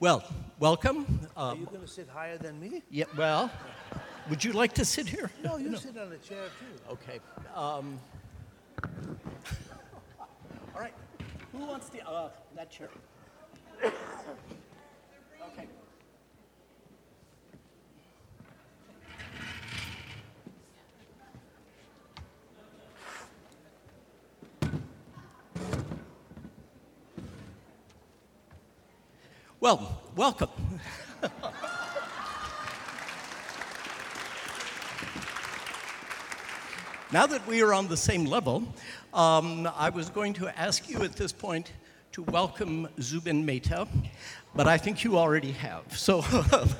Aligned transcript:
Well, 0.00 0.22
welcome. 0.60 1.28
Are 1.36 1.52
Um, 1.52 1.60
you 1.60 1.66
going 1.66 1.80
to 1.80 1.88
sit 1.88 2.08
higher 2.08 2.38
than 2.38 2.60
me? 2.60 2.82
yeah, 2.90 3.06
well, 3.16 3.50
would 4.30 4.44
you 4.44 4.52
like 4.52 4.72
to 4.74 4.84
sit 4.84 5.08
here? 5.08 5.28
No, 5.42 5.56
you 5.56 5.76
sit 5.76 5.96
on 5.98 6.12
a 6.12 6.18
chair 6.18 6.44
too. 6.60 6.92
Okay. 6.92 7.18
Um, 7.54 7.98
all 10.74 10.80
right. 10.80 10.94
Who 11.52 11.58
wants 11.66 11.88
the 11.88 12.06
uh, 12.08 12.28
that 12.54 12.70
chair? 12.70 12.88
Well, 29.68 30.00
welcome. 30.16 30.48
Now 37.12 37.26
that 37.26 37.46
we 37.46 37.60
are 37.60 37.74
on 37.74 37.86
the 37.86 37.96
same 37.98 38.24
level, 38.24 38.66
um, 39.12 39.68
I 39.76 39.90
was 39.90 40.08
going 40.08 40.32
to 40.32 40.58
ask 40.58 40.88
you 40.88 41.02
at 41.02 41.16
this 41.16 41.32
point 41.32 41.72
to 42.12 42.22
welcome 42.22 42.88
Zubin 43.02 43.44
Mehta, 43.44 43.86
but 44.54 44.66
I 44.66 44.78
think 44.78 45.04
you 45.04 45.18
already 45.18 45.52
have. 45.52 45.84
So 45.94 46.24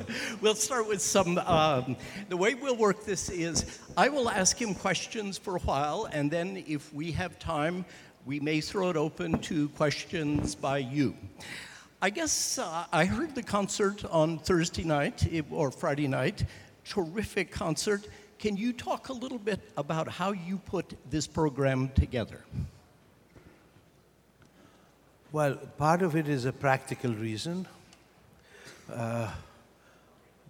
we'll 0.40 0.54
start 0.54 0.88
with 0.88 1.02
some. 1.02 1.36
Um, 1.36 1.94
the 2.30 2.38
way 2.38 2.54
we'll 2.54 2.74
work 2.74 3.04
this 3.04 3.28
is 3.28 3.80
I 3.98 4.08
will 4.08 4.30
ask 4.30 4.58
him 4.58 4.74
questions 4.74 5.36
for 5.36 5.56
a 5.56 5.60
while, 5.60 6.08
and 6.10 6.30
then 6.30 6.64
if 6.66 6.90
we 6.94 7.12
have 7.12 7.38
time, 7.38 7.84
we 8.24 8.40
may 8.40 8.62
throw 8.62 8.88
it 8.88 8.96
open 8.96 9.40
to 9.40 9.68
questions 9.76 10.54
by 10.54 10.78
you. 10.78 11.14
I 12.00 12.10
guess 12.10 12.58
uh, 12.58 12.84
I 12.92 13.06
heard 13.06 13.34
the 13.34 13.42
concert 13.42 14.04
on 14.04 14.38
Thursday 14.38 14.84
night 14.84 15.44
or 15.50 15.72
Friday 15.72 16.06
night. 16.06 16.44
Terrific 16.84 17.50
concert. 17.50 18.06
Can 18.38 18.56
you 18.56 18.72
talk 18.72 19.08
a 19.08 19.12
little 19.12 19.38
bit 19.38 19.58
about 19.76 20.06
how 20.06 20.30
you 20.30 20.58
put 20.58 20.96
this 21.10 21.26
program 21.26 21.88
together? 21.96 22.44
Well, 25.32 25.56
part 25.56 26.02
of 26.02 26.14
it 26.14 26.28
is 26.28 26.44
a 26.44 26.52
practical 26.52 27.12
reason. 27.12 27.66
Uh, 28.92 29.32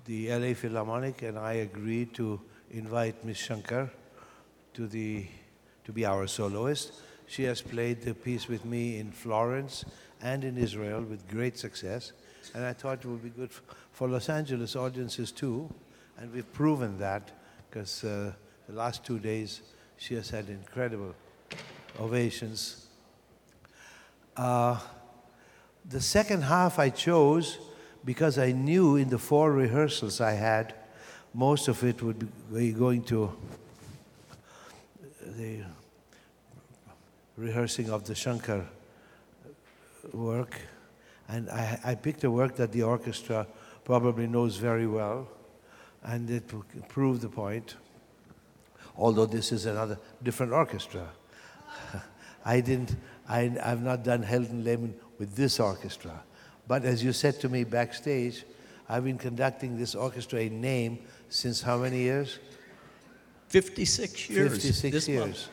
the 0.05 0.29
LA 0.29 0.53
Philharmonic 0.53 1.23
and 1.23 1.39
I 1.39 1.55
agreed 1.55 2.13
to 2.17 2.43
invite 2.73 3.25
Miss 3.25 3.39
Shankar 3.39 3.91
to, 4.75 4.87
the, 4.87 5.25
to 5.87 5.93
be 5.93 6.05
our 6.05 6.27
soloist. 6.27 6.93
She 7.27 7.45
has 7.45 7.63
played 7.63 8.03
the 8.03 8.13
piece 8.13 8.49
with 8.49 8.67
me 8.67 8.99
in 8.99 9.13
Florence 9.13 9.87
and 10.23 10.45
in 10.45 10.59
Israel 10.59 11.03
with 11.03 11.29
great 11.29 11.59
success. 11.59 12.13
And 12.55 12.65
I 12.65 12.73
thought 12.73 13.05
it 13.05 13.07
would 13.07 13.23
be 13.23 13.31
good 13.31 13.51
for 13.93 14.09
Los 14.09 14.29
Angeles 14.29 14.77
audiences 14.77 15.33
too. 15.33 15.73
And 16.19 16.33
we've 16.33 16.53
proven 16.53 16.99
that 16.99 17.31
because 17.71 18.05
uh, 18.05 18.33
the 18.69 18.75
last 18.75 19.05
two 19.05 19.19
days 19.19 19.63
she 19.97 20.15
has 20.15 20.31
had 20.31 20.49
incredible 20.49 21.15
ovations. 22.01 22.87
Uh, 24.37 24.79
the 25.89 26.01
second 26.01 26.43
half 26.43 26.79
I 26.79 26.91
chose 26.91 27.59
because 28.05 28.39
I 28.39 28.53
knew 28.53 28.97
in 28.97 29.09
the 29.09 29.19
four 29.19 29.53
rehearsals 29.53 30.21
I 30.21 30.33
had, 30.33 30.75
most 31.35 31.69
of 31.69 31.83
it 31.85 32.03
would 32.03 32.29
be 32.53 32.73
going 32.73 33.03
to 33.05 33.37
the 35.37 35.61
rehearsing 37.37 37.91
of 37.91 38.05
the 38.05 38.15
Shankar 38.15 38.65
work. 40.15 40.61
And 41.29 41.51
I, 41.51 41.79
I 41.85 41.95
picked 41.95 42.25
a 42.25 42.31
work 42.31 42.57
that 42.57 42.73
the 42.73 42.83
orchestra 42.83 43.47
probably 43.85 44.27
knows 44.27 44.57
very 44.57 44.87
well, 44.87 45.29
and 46.03 46.29
it 46.31 46.45
proved 46.89 47.23
the 47.23 47.29
point. 47.29 47.77
Although 48.97 49.27
this 49.27 49.53
is 49.53 49.67
another 49.67 49.99
different 50.23 50.53
orchestra. 50.53 51.09
I 52.45 52.61
didn't, 52.61 52.97
I, 53.29 53.57
I've 53.63 53.83
not 53.83 54.03
done 54.03 54.23
Heldenleben 54.25 54.95
with 55.19 55.37
this 55.37 55.61
orchestra. 55.61 56.23
But 56.67 56.85
as 56.85 57.03
you 57.03 57.13
said 57.13 57.41
to 57.41 57.49
me 57.49 57.65
backstage, 57.65 58.45
I've 58.89 59.05
been 59.05 59.19
conducting 59.19 59.79
this 59.79 59.95
orchestra 59.95 60.41
in 60.41 60.61
name 60.61 60.99
since 61.29 61.63
how 61.63 61.79
many 61.79 61.99
years? 61.99 62.39
56 63.49 64.31
years. 64.31 64.53
56 64.53 64.95
this 64.95 65.09
years. 65.09 65.21
month. 65.21 65.49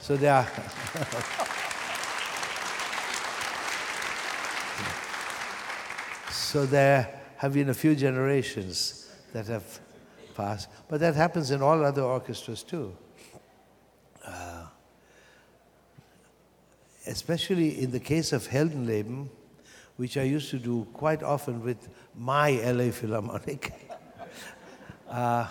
So 0.00 0.16
there 0.16 0.34
are. 0.34 1.54
so 6.54 6.64
there 6.64 7.20
have 7.38 7.52
been 7.52 7.68
a 7.70 7.74
few 7.74 7.96
generations 7.96 9.10
that 9.32 9.48
have 9.48 9.80
passed. 10.36 10.68
But 10.86 11.00
that 11.00 11.16
happens 11.16 11.50
in 11.50 11.60
all 11.62 11.84
other 11.84 12.02
orchestras 12.02 12.62
too. 12.62 12.96
Uh, 14.24 14.66
especially 17.08 17.80
in 17.82 17.90
the 17.90 17.98
case 17.98 18.32
of 18.32 18.46
Heldenleben, 18.46 19.30
which 19.96 20.16
I 20.16 20.22
used 20.22 20.48
to 20.50 20.60
do 20.60 20.86
quite 20.92 21.24
often 21.24 21.60
with 21.60 21.88
my 22.16 22.52
LA 22.52 22.92
Philharmonic. 22.92 23.72
uh, 25.10 25.48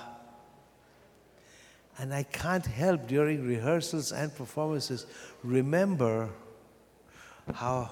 and 1.97 2.13
I 2.13 2.23
can't 2.23 2.65
help 2.65 3.07
during 3.07 3.45
rehearsals 3.45 4.13
and 4.13 4.33
performances 4.33 5.05
remember 5.43 6.29
how 7.53 7.89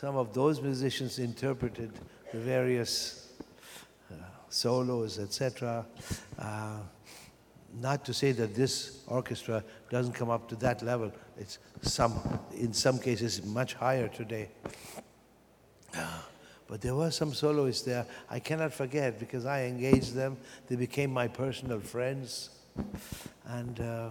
some 0.00 0.16
of 0.16 0.34
those 0.34 0.60
musicians 0.60 1.20
interpreted 1.20 1.92
the 2.32 2.38
various 2.38 3.32
uh, 4.10 4.14
solos, 4.48 5.18
etc. 5.18 5.84
Uh, 6.38 6.78
not 7.80 8.04
to 8.04 8.14
say 8.14 8.32
that 8.32 8.54
this 8.54 9.02
orchestra 9.06 9.62
doesn't 9.90 10.12
come 10.12 10.30
up 10.30 10.48
to 10.48 10.56
that 10.56 10.82
level. 10.82 11.12
It's 11.38 11.58
some, 11.82 12.18
in 12.54 12.72
some 12.72 12.98
cases, 12.98 13.44
much 13.44 13.74
higher 13.74 14.08
today. 14.08 14.48
But 16.68 16.82
there 16.82 16.94
were 16.94 17.10
some 17.10 17.32
soloists 17.32 17.82
there 17.82 18.04
I 18.28 18.40
cannot 18.40 18.74
forget 18.74 19.18
because 19.18 19.46
I 19.46 19.64
engaged 19.64 20.14
them. 20.14 20.36
They 20.68 20.76
became 20.76 21.10
my 21.10 21.26
personal 21.26 21.80
friends. 21.80 22.50
And 23.46 23.80
uh, 23.80 24.10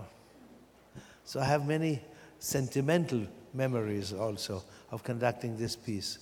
so 1.23 1.39
I 1.39 1.45
have 1.45 1.67
many 1.67 2.01
sentimental 2.39 3.27
memories 3.53 4.11
also 4.11 4.63
of 4.91 5.03
conducting 5.03 5.55
this 5.57 5.75
piece 5.75 6.17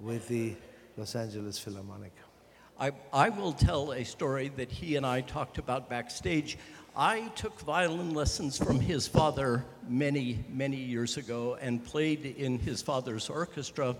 with 0.00 0.26
the 0.28 0.54
Los 0.96 1.16
Angeles 1.16 1.58
Philharmonic. 1.58 2.12
I, 2.78 2.92
I 3.12 3.28
will 3.28 3.52
tell 3.52 3.92
a 3.92 4.04
story 4.04 4.52
that 4.56 4.70
he 4.70 4.94
and 4.94 5.04
I 5.04 5.22
talked 5.22 5.58
about 5.58 5.90
backstage. 5.90 6.56
I 6.96 7.28
took 7.34 7.58
violin 7.60 8.14
lessons 8.14 8.58
from 8.58 8.78
his 8.78 9.08
father 9.08 9.64
many, 9.88 10.44
many 10.48 10.76
years 10.76 11.16
ago 11.16 11.58
and 11.60 11.84
played 11.84 12.24
in 12.24 12.60
his 12.60 12.80
father's 12.80 13.28
orchestra. 13.28 13.96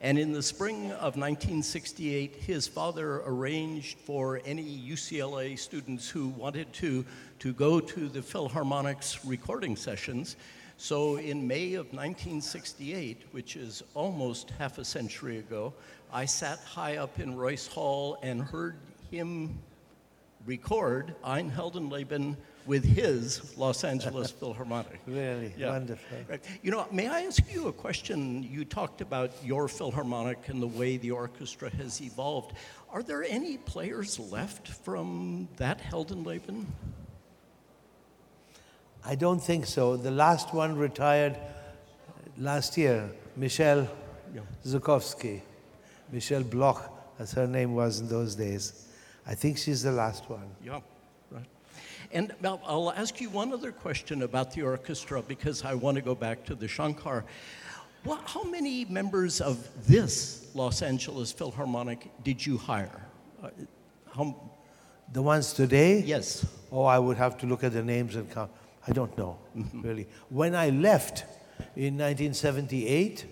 And 0.00 0.18
in 0.18 0.32
the 0.32 0.42
spring 0.42 0.92
of 0.92 1.16
1968, 1.16 2.36
his 2.36 2.66
father 2.66 3.20
arranged 3.26 3.98
for 3.98 4.40
any 4.46 4.64
UCLA 4.64 5.58
students 5.58 6.08
who 6.08 6.28
wanted 6.28 6.72
to 6.74 7.04
to 7.40 7.52
go 7.52 7.78
to 7.78 8.08
the 8.08 8.22
Philharmonic's 8.22 9.22
recording 9.24 9.76
sessions. 9.76 10.36
So 10.80 11.16
in 11.16 11.44
May 11.46 11.74
of 11.74 11.86
1968, 11.86 13.22
which 13.32 13.56
is 13.56 13.82
almost 13.94 14.50
half 14.58 14.78
a 14.78 14.84
century 14.84 15.38
ago, 15.38 15.74
I 16.12 16.24
sat 16.24 16.60
high 16.60 16.98
up 16.98 17.18
in 17.18 17.34
Royce 17.36 17.66
Hall 17.66 18.16
and 18.22 18.40
heard 18.40 18.76
him 19.10 19.58
record 20.46 21.16
Ein 21.24 21.50
Heldenleben 21.50 22.36
with 22.64 22.84
his 22.84 23.58
Los 23.58 23.82
Angeles 23.82 24.30
Philharmonic. 24.40 25.00
Really 25.06 25.52
Yeah. 25.58 25.70
wonderful. 25.70 26.16
Right. 26.28 26.44
You 26.62 26.70
know, 26.70 26.86
may 26.92 27.08
I 27.08 27.22
ask 27.22 27.42
you 27.52 27.66
a 27.66 27.72
question? 27.72 28.44
You 28.44 28.64
talked 28.64 29.00
about 29.00 29.32
your 29.44 29.66
Philharmonic 29.66 30.48
and 30.48 30.62
the 30.62 30.68
way 30.68 30.96
the 30.96 31.10
orchestra 31.10 31.70
has 31.70 32.00
evolved. 32.00 32.52
Are 32.90 33.02
there 33.02 33.24
any 33.24 33.58
players 33.58 34.20
left 34.20 34.68
from 34.68 35.48
that 35.56 35.80
Heldenleben? 35.80 36.66
I 39.08 39.14
don't 39.14 39.40
think 39.42 39.64
so. 39.66 39.96
The 39.96 40.10
last 40.10 40.52
one 40.52 40.76
retired 40.76 41.36
last 42.36 42.76
year, 42.76 43.10
Michelle 43.36 43.88
Yeah. 44.34 44.42
Zukovsky. 44.66 45.40
Michelle 46.12 46.42
Bloch, 46.44 46.82
as 47.18 47.32
her 47.32 47.46
name 47.46 47.74
was 47.74 48.00
in 48.00 48.08
those 48.08 48.34
days. 48.34 48.86
I 49.26 49.34
think 49.34 49.56
she's 49.58 49.82
the 49.82 49.92
last 49.92 50.28
one. 50.28 50.48
Yeah, 50.62 50.80
right. 51.30 51.46
And 52.12 52.34
I'll, 52.44 52.60
I'll 52.66 52.92
ask 52.92 53.20
you 53.20 53.30
one 53.30 53.52
other 53.52 53.72
question 53.72 54.22
about 54.22 54.52
the 54.52 54.62
orchestra 54.62 55.22
because 55.22 55.64
I 55.64 55.74
want 55.74 55.94
to 55.96 56.02
go 56.02 56.14
back 56.14 56.44
to 56.44 56.54
the 56.54 56.68
Shankar. 56.68 57.24
What, 58.04 58.20
how 58.26 58.42
many 58.44 58.84
members 58.86 59.40
of 59.40 59.56
this 59.86 60.46
Los 60.54 60.82
Angeles 60.82 61.32
Philharmonic 61.32 62.10
did 62.24 62.44
you 62.44 62.56
hire? 62.58 63.00
Uh, 63.42 63.48
how, 64.14 64.34
The 65.12 65.22
ones 65.22 65.52
today? 65.54 66.00
yes. 66.00 66.44
Oh, 66.70 66.84
I 66.84 66.98
would 66.98 67.16
have 67.16 67.38
to 67.38 67.46
look 67.46 67.64
at 67.64 67.72
the 67.72 67.82
names 67.82 68.14
and 68.16 68.30
count. 68.30 68.50
I 68.88 68.92
don't 68.92 69.16
know, 69.18 69.38
really. 69.74 70.06
When 70.30 70.54
I 70.54 70.70
left 70.70 71.24
in 71.76 71.98
1978, 71.98 73.26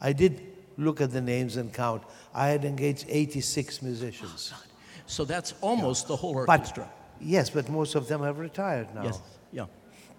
I 0.00 0.12
did 0.12 0.40
look 0.78 1.00
at 1.00 1.12
the 1.12 1.20
names 1.20 1.56
and 1.56 1.72
count. 1.72 2.02
I 2.34 2.48
had 2.48 2.64
engaged 2.64 3.04
86 3.08 3.82
musicians. 3.82 4.52
Oh, 4.54 4.62
So 5.06 5.24
that's 5.24 5.54
almost 5.60 6.08
the 6.08 6.16
whole 6.16 6.34
But, 6.46 6.48
orchestra. 6.60 6.88
yes, 7.20 7.50
but 7.50 7.68
most 7.68 7.94
of 7.94 8.08
them 8.08 8.22
have 8.22 8.38
retired 8.38 8.94
now. 8.94 9.04
Yes, 9.04 9.20
yeah, 9.52 9.66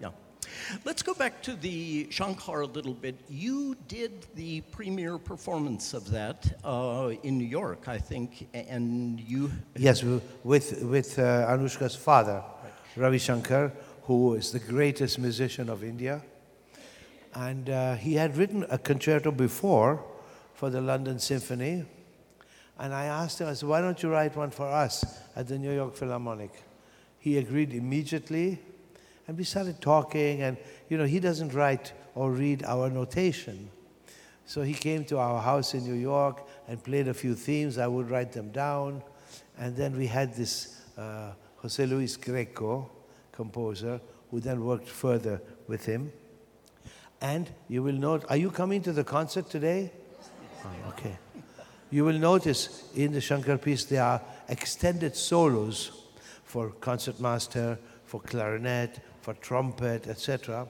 yeah. 0.00 0.10
Let's 0.84 1.02
go 1.02 1.12
back 1.14 1.42
to 1.42 1.56
the 1.56 2.06
Shankar 2.10 2.60
a 2.62 2.66
little 2.66 2.94
bit. 2.94 3.16
You 3.28 3.76
did 3.88 4.12
the 4.36 4.60
premiere 4.70 5.18
performance 5.18 5.92
of 5.94 6.08
that 6.12 6.58
uh, 6.64 7.10
in 7.24 7.36
New 7.38 7.48
York, 7.60 7.88
I 7.88 7.98
think, 7.98 8.48
and 8.54 9.20
you. 9.20 9.50
Yes, 9.76 10.02
with, 10.44 10.82
with 10.84 11.18
uh, 11.18 11.48
Anoushka's 11.52 11.96
father, 11.96 12.42
Ravi 12.96 13.18
Shankar, 13.18 13.72
who 14.06 14.34
is 14.34 14.52
the 14.52 14.58
greatest 14.58 15.18
musician 15.18 15.68
of 15.68 15.82
India. 15.82 16.22
And 17.34 17.68
uh, 17.68 17.96
he 17.96 18.14
had 18.14 18.36
written 18.36 18.64
a 18.70 18.78
concerto 18.78 19.32
before 19.32 20.02
for 20.54 20.70
the 20.70 20.80
London 20.80 21.18
Symphony. 21.18 21.84
And 22.78 22.94
I 22.94 23.06
asked 23.06 23.40
him, 23.40 23.48
I 23.48 23.54
said, 23.54 23.68
why 23.68 23.80
don't 23.80 24.00
you 24.02 24.10
write 24.10 24.36
one 24.36 24.50
for 24.50 24.66
us 24.66 25.04
at 25.34 25.48
the 25.48 25.58
New 25.58 25.72
York 25.72 25.96
Philharmonic? 25.96 26.52
He 27.18 27.38
agreed 27.38 27.72
immediately. 27.74 28.60
And 29.26 29.36
we 29.36 29.42
started 29.42 29.80
talking, 29.80 30.40
and 30.42 30.56
you 30.88 30.96
know, 30.96 31.04
he 31.04 31.18
doesn't 31.18 31.52
write 31.52 31.92
or 32.14 32.30
read 32.30 32.62
our 32.64 32.88
notation. 32.88 33.70
So 34.46 34.62
he 34.62 34.72
came 34.72 35.04
to 35.06 35.18
our 35.18 35.42
house 35.42 35.74
in 35.74 35.82
New 35.82 36.00
York 36.00 36.46
and 36.68 36.82
played 36.82 37.08
a 37.08 37.14
few 37.14 37.34
themes. 37.34 37.76
I 37.76 37.88
would 37.88 38.08
write 38.08 38.32
them 38.32 38.52
down. 38.52 39.02
And 39.58 39.74
then 39.74 39.96
we 39.96 40.06
had 40.06 40.34
this 40.34 40.80
uh, 40.96 41.32
Jose 41.56 41.84
Luis 41.84 42.16
Greco, 42.16 42.88
composer, 43.36 44.00
who 44.30 44.40
then 44.40 44.64
worked 44.64 44.88
further 44.88 45.40
with 45.68 45.84
him. 45.84 46.12
And 47.20 47.50
you 47.68 47.82
will 47.82 47.94
note, 47.94 48.24
are 48.28 48.36
you 48.36 48.50
coming 48.50 48.82
to 48.82 48.92
the 48.92 49.04
concert 49.04 49.48
today? 49.50 49.92
Oh, 50.64 50.88
okay. 50.88 51.16
You 51.90 52.04
will 52.04 52.18
notice 52.18 52.90
in 52.94 53.12
the 53.12 53.20
Shankar 53.20 53.58
piece 53.58 53.84
there 53.84 54.02
are 54.02 54.20
extended 54.48 55.14
solos 55.14 55.92
for 56.44 56.70
concertmaster, 56.70 57.78
for 58.04 58.20
clarinet, 58.20 59.00
for 59.20 59.34
trumpet, 59.34 60.08
etc. 60.08 60.68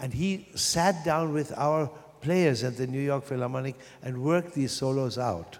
And 0.00 0.12
he 0.12 0.48
sat 0.54 1.04
down 1.04 1.32
with 1.32 1.52
our 1.56 1.90
players 2.20 2.64
at 2.64 2.76
the 2.76 2.86
New 2.86 3.00
York 3.00 3.24
Philharmonic 3.24 3.76
and 4.02 4.22
worked 4.22 4.54
these 4.54 4.72
solos 4.72 5.18
out, 5.18 5.58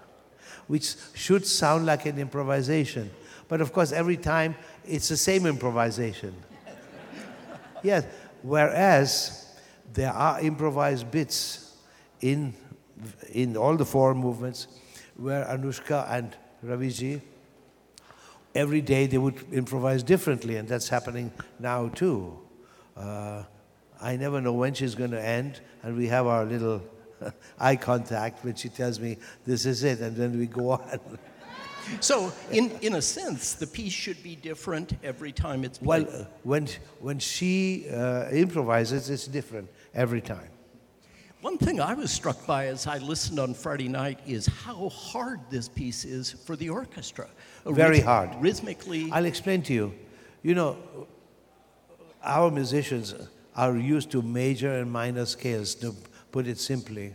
which 0.69 0.95
should 1.15 1.45
sound 1.47 1.85
like 1.85 2.07
an 2.07 2.19
improvisation. 2.19 3.11
But 3.49 3.61
of 3.61 3.73
course, 3.73 3.91
every 3.91 4.17
time 4.17 4.55
it's 4.87 5.09
the 5.09 5.17
same 5.17 5.47
improvisation. 5.47 6.35
yes, 7.83 8.05
whereas 8.43 9.57
there 9.93 10.13
are 10.13 10.41
improvised 10.41 11.11
bits 11.11 11.77
in, 12.21 12.55
in 13.33 13.57
all 13.57 13.77
the 13.77 13.85
four 13.85 14.15
movements 14.15 14.69
where 15.17 15.45
Anoushka 15.47 16.07
and 16.11 16.37
Raviji, 16.65 17.21
every 18.55 18.81
day 18.81 19.07
they 19.07 19.19
would 19.19 19.45
improvise 19.53 20.03
differently, 20.03 20.57
and 20.57 20.69
that's 20.69 20.89
happening 20.89 21.33
now 21.59 21.89
too. 21.89 22.39
Uh, 22.97 23.43
I 24.01 24.17
never 24.17 24.41
know 24.41 24.53
when 24.53 24.75
she's 24.75 24.95
going 24.95 25.11
to 25.13 25.25
end, 25.25 25.61
and 25.83 25.97
we 25.97 26.07
have 26.09 26.27
our 26.27 26.45
little 26.45 26.83
eye 27.59 27.77
contact 27.77 28.45
when 28.45 28.55
she 28.55 28.69
tells 28.69 29.01
me 29.01 29.19
this 29.45 29.67
is 29.67 29.85
it, 29.85 30.01
and 30.01 30.17
then 30.17 30.39
we 30.39 30.47
go 30.47 30.73
on. 30.73 31.01
So, 32.01 32.31
in, 32.51 32.71
in 32.83 32.97
a 32.97 33.01
sense, 33.03 33.55
the 33.55 33.67
piece 33.67 33.95
should 33.95 34.23
be 34.23 34.37
different 34.37 34.93
every 35.03 35.33
time 35.33 35.65
it's 35.65 35.81
well, 35.81 36.05
played. 36.05 36.21
uh, 36.21 36.25
when, 36.43 36.69
when 37.01 37.19
she 37.19 37.87
uh, 37.91 38.29
improvises, 38.29 39.09
it's 39.09 39.27
different 39.27 39.71
every 39.95 40.21
time. 40.21 40.51
One 41.41 41.57
thing 41.57 41.81
I 41.81 41.95
was 41.95 42.11
struck 42.11 42.45
by 42.47 42.67
as 42.67 42.87
I 42.87 42.99
listened 42.99 43.39
on 43.39 43.55
Friday 43.55 43.89
night 43.89 44.19
is 44.27 44.47
how 44.47 44.89
hard 44.91 45.41
this 45.51 45.69
piece 45.69 46.05
is 46.05 46.33
for 46.33 46.57
the 46.57 46.69
orchestra. 46.69 47.29
Very 47.65 48.01
Rhyth- 48.01 48.05
hard. 48.05 48.31
Rhythmically. 48.41 49.11
I'll 49.13 49.25
explain 49.25 49.63
to 49.63 49.73
you. 49.73 49.95
You 50.43 50.55
know, 50.55 50.77
our 52.23 52.51
musicians 52.51 53.15
are 53.55 53.77
used 53.77 54.11
to 54.11 54.23
major 54.23 54.75
and 54.75 54.91
minor 54.91 55.27
scales, 55.27 55.75
to 55.77 55.95
put 56.31 56.47
it 56.47 56.59
simply. 56.59 57.15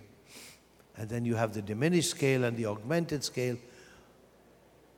And 0.97 1.09
then 1.09 1.25
you 1.25 1.35
have 1.35 1.53
the 1.53 1.61
diminished 1.61 2.11
scale 2.11 2.43
and 2.43 2.55
the 2.55 2.65
augmented 2.67 3.23
scale. 3.23 3.57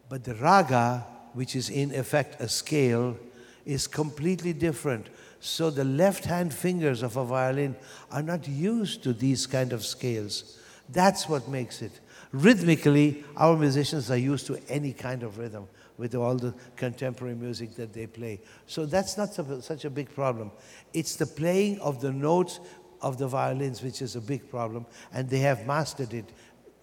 But 0.10 0.24
the 0.24 0.36
raga, 0.36 1.06
which 1.34 1.56
is 1.56 1.70
in 1.70 1.94
effect 1.94 2.42
a 2.42 2.48
scale, 2.48 3.18
is 3.66 3.88
completely 3.88 4.54
different. 4.54 5.08
So 5.40 5.70
the 5.70 5.84
left 5.84 6.26
hand 6.26 6.54
fingers 6.54 7.02
of 7.04 7.18
a 7.18 7.26
violin 7.26 7.76
are 8.12 8.22
not 8.22 8.48
used 8.48 9.04
to 9.04 9.14
these 9.14 9.48
kind 9.48 9.74
of 9.74 9.86
scales. 9.86 10.60
That's 10.90 11.28
what 11.28 11.48
makes 11.48 11.82
it. 11.82 11.92
Rhythmically, 12.32 13.24
our 13.38 13.56
musicians 13.58 14.12
are 14.12 14.18
used 14.18 14.48
to 14.48 14.60
any 14.70 14.94
kind 14.94 15.24
of 15.24 15.38
rhythm 15.38 15.68
with 15.98 16.14
all 16.14 16.36
the 16.36 16.54
contemporary 16.76 17.36
music 17.36 17.76
that 17.76 17.94
they 17.94 18.06
play. 18.06 18.42
So 18.68 18.86
that's 18.86 19.18
not 19.18 19.34
such 19.64 19.86
a- 19.86 19.90
big 19.90 20.14
problem. 20.14 20.52
It's 20.94 21.16
the 21.16 21.26
playing 21.26 21.80
of 21.80 22.02
the 22.02 22.12
notes 22.12 22.60
of 23.02 23.18
the 23.18 23.28
violins 23.28 23.82
which 23.82 24.02
is 24.02 24.16
a 24.16 24.22
big 24.22 24.50
problem, 24.50 24.86
and 25.14 25.30
they 25.30 25.40
have 25.40 25.66
mastered 25.66 26.14
it 26.14 26.26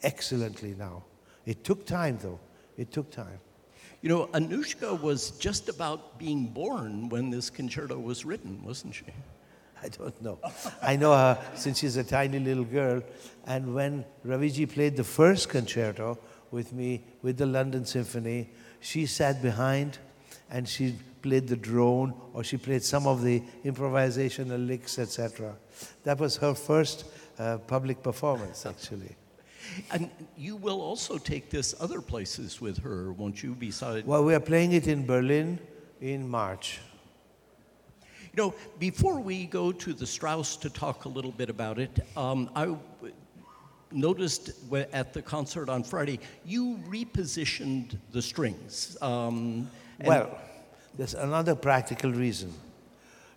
excellently 0.02 0.74
now. 0.78 1.04
It 1.46 1.64
took 1.64 1.86
time, 1.86 2.18
though. 2.20 2.40
It 2.76 2.92
took 2.92 3.10
time. 3.10 3.38
You 4.00 4.08
know, 4.08 4.26
Anoushka 4.28 5.00
was 5.00 5.30
just 5.32 5.68
about 5.68 6.18
being 6.18 6.46
born 6.46 7.08
when 7.08 7.30
this 7.30 7.50
concerto 7.50 7.98
was 7.98 8.24
written, 8.24 8.62
wasn't 8.64 8.94
she? 8.94 9.04
I 9.82 9.88
don't 9.88 10.20
know. 10.22 10.38
I 10.80 10.96
know 10.96 11.12
her 11.12 11.38
since 11.54 11.80
she's 11.80 11.96
a 11.96 12.04
tiny 12.04 12.38
little 12.38 12.64
girl. 12.64 13.02
And 13.46 13.74
when 13.74 14.04
Raviji 14.24 14.68
played 14.72 14.96
the 14.96 15.04
first 15.04 15.48
concerto 15.48 16.18
with 16.50 16.72
me 16.72 17.04
with 17.22 17.36
the 17.36 17.46
London 17.46 17.84
Symphony, 17.84 18.50
she 18.80 19.06
sat 19.06 19.42
behind 19.42 19.98
and 20.52 20.68
she 20.68 20.94
played 21.22 21.48
the 21.48 21.56
drone 21.56 22.12
or 22.34 22.44
she 22.44 22.56
played 22.56 22.82
some 22.84 23.06
of 23.06 23.22
the 23.22 23.42
improvisational 23.64 24.64
licks, 24.66 24.98
etc. 24.98 25.56
That 26.04 26.18
was 26.20 26.36
her 26.36 26.54
first 26.54 27.04
uh, 27.38 27.58
public 27.58 28.02
performance, 28.02 28.66
actually. 28.66 29.16
And 29.90 30.10
you 30.36 30.56
will 30.56 30.80
also 30.82 31.16
take 31.18 31.48
this 31.48 31.74
other 31.80 32.00
places 32.02 32.60
with 32.60 32.78
her, 32.82 33.12
won't 33.12 33.42
you? 33.42 33.54
Besides, 33.54 34.06
Well, 34.06 34.24
we 34.24 34.34
are 34.34 34.40
playing 34.40 34.72
it 34.72 34.86
in 34.86 35.06
Berlin 35.06 35.58
in 36.00 36.28
March. 36.28 36.80
you 38.34 38.36
know, 38.42 38.54
before 38.78 39.20
we 39.20 39.46
go 39.46 39.72
to 39.72 39.92
the 39.94 40.06
Strauss 40.06 40.56
to 40.56 40.68
talk 40.68 41.04
a 41.04 41.08
little 41.08 41.30
bit 41.32 41.48
about 41.48 41.78
it, 41.78 42.00
um, 42.16 42.50
I 42.56 42.64
w- 42.66 43.14
noticed 43.92 44.50
at 44.92 45.12
the 45.12 45.22
concert 45.22 45.68
on 45.68 45.84
Friday 45.84 46.18
you 46.44 46.78
repositioned 46.88 47.96
the 48.10 48.20
strings. 48.20 48.96
Um, 49.00 49.70
and- 50.00 50.08
Well, 50.08 50.38
there's 50.96 51.14
another 51.14 51.54
practical 51.54 52.12
reason. 52.12 52.52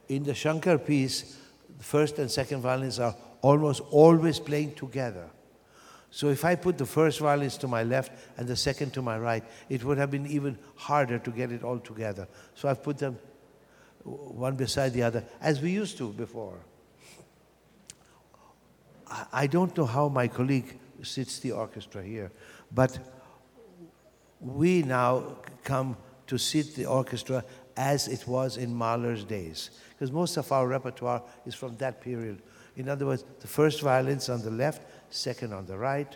In 0.08 0.24
the 0.24 0.34
Shankar 0.34 0.78
piece, 0.78 1.38
the 1.78 1.84
first 1.84 2.20
and 2.20 2.30
second 2.30 2.62
violins 2.62 3.00
are 3.00 3.16
almost 3.42 3.82
always 3.92 4.40
playing 4.40 4.76
together. 4.76 5.30
So 6.12 6.30
if 6.30 6.46
I 6.46 6.56
put 6.56 6.78
the 6.78 6.86
first 6.86 7.20
violins 7.20 7.58
to 7.58 7.68
my 7.68 7.84
left 7.84 8.12
and 8.38 8.48
the 8.48 8.56
second 8.56 8.94
to 8.94 9.02
my 9.02 9.18
right, 9.18 9.44
it 9.70 9.84
would 9.84 9.98
have 9.98 10.12
been 10.12 10.26
even 10.28 10.58
harder 10.76 11.20
to 11.20 11.32
get 11.32 11.52
it 11.52 11.64
all 11.64 11.80
together. 11.80 12.28
So 12.54 12.70
I've 12.70 12.82
put 12.82 12.98
them 12.98 13.20
one 14.04 14.56
beside 14.56 14.94
the 14.94 15.04
other, 15.04 15.24
as 15.42 15.62
we 15.62 15.72
used 15.72 15.98
to 15.98 16.14
before. 16.14 16.60
I- 19.08 19.26
I 19.34 19.48
don't 19.48 19.76
know 19.76 19.86
how 19.86 20.08
my 20.08 20.28
colleague 20.28 20.80
sits 21.04 21.40
the 21.40 21.52
orchestra 21.52 22.04
here, 22.04 22.32
but 22.72 22.98
we 24.40 24.84
now 24.84 25.38
come 25.64 25.98
to 26.27 26.38
sit 26.38 26.75
the 26.75 26.86
orchestra 26.86 27.44
as 27.77 28.08
it 28.08 28.27
was 28.27 28.58
in 28.58 28.74
Mahler's 28.74 29.24
days. 29.24 29.72
Because 29.89 30.12
most 30.12 30.38
of 30.38 30.51
our 30.51 30.67
repertoire 30.67 31.22
is 31.46 31.55
from 31.55 31.77
that 31.77 32.01
period. 32.01 32.41
In 32.75 32.89
other 32.89 33.05
words, 33.05 33.24
the 33.39 33.48
first 33.48 33.82
violins 33.82 34.29
on 34.29 34.41
the 34.41 34.51
left, 34.51 34.82
second 35.10 35.53
on 35.53 35.65
the 35.65 35.77
right, 35.77 36.15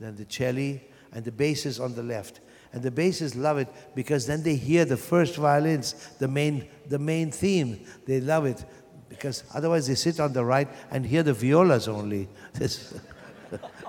then 0.00 0.16
the 0.16 0.24
cello, 0.24 0.78
and 1.12 1.24
the 1.24 1.32
basses 1.32 1.78
on 1.78 1.94
the 1.94 2.02
left. 2.02 2.40
And 2.72 2.82
the 2.82 2.90
basses 2.90 3.36
love 3.36 3.58
it 3.58 3.68
because 3.94 4.26
then 4.26 4.42
they 4.42 4.56
hear 4.56 4.84
the 4.84 4.96
first 4.96 5.36
violins, 5.36 5.94
the 6.18 6.28
main, 6.28 6.68
the 6.88 6.98
main 6.98 7.30
theme. 7.30 7.84
They 8.06 8.20
love 8.20 8.46
it 8.46 8.64
because 9.08 9.44
otherwise 9.54 9.86
they 9.86 9.94
sit 9.94 10.18
on 10.20 10.32
the 10.32 10.44
right 10.44 10.68
and 10.90 11.04
hear 11.04 11.22
the 11.22 11.34
violas 11.34 11.88
only. 11.88 12.28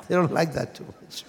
They 0.07 0.15
don't 0.15 0.33
like 0.33 0.53
that 0.53 0.75
too 0.75 0.85
much. 1.01 1.23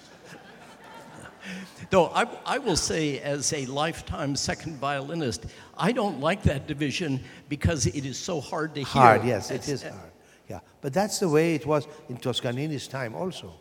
Though 1.89 2.07
I, 2.07 2.25
I 2.45 2.57
will 2.59 2.75
say, 2.75 3.19
as 3.19 3.53
a 3.53 3.65
lifetime 3.67 4.35
second 4.35 4.77
violinist, 4.77 5.45
I 5.77 5.91
don't 5.91 6.19
like 6.19 6.43
that 6.43 6.67
division 6.67 7.19
because 7.49 7.85
it 7.87 8.05
is 8.05 8.17
so 8.17 8.41
hard 8.41 8.73
to 8.75 8.81
hear. 8.81 9.01
Hard, 9.01 9.23
yes, 9.25 9.51
It's- 9.51 9.83
hard. 9.83 10.11
Yeah, 10.47 10.59
but 10.81 10.93
that's 10.93 11.17
the 11.19 11.27
way 11.27 11.55
it 11.55 11.65
was 11.65 11.87
in 12.07 12.17
Toscanini's 12.17 12.87
time 12.87 13.15
also. 13.15 13.51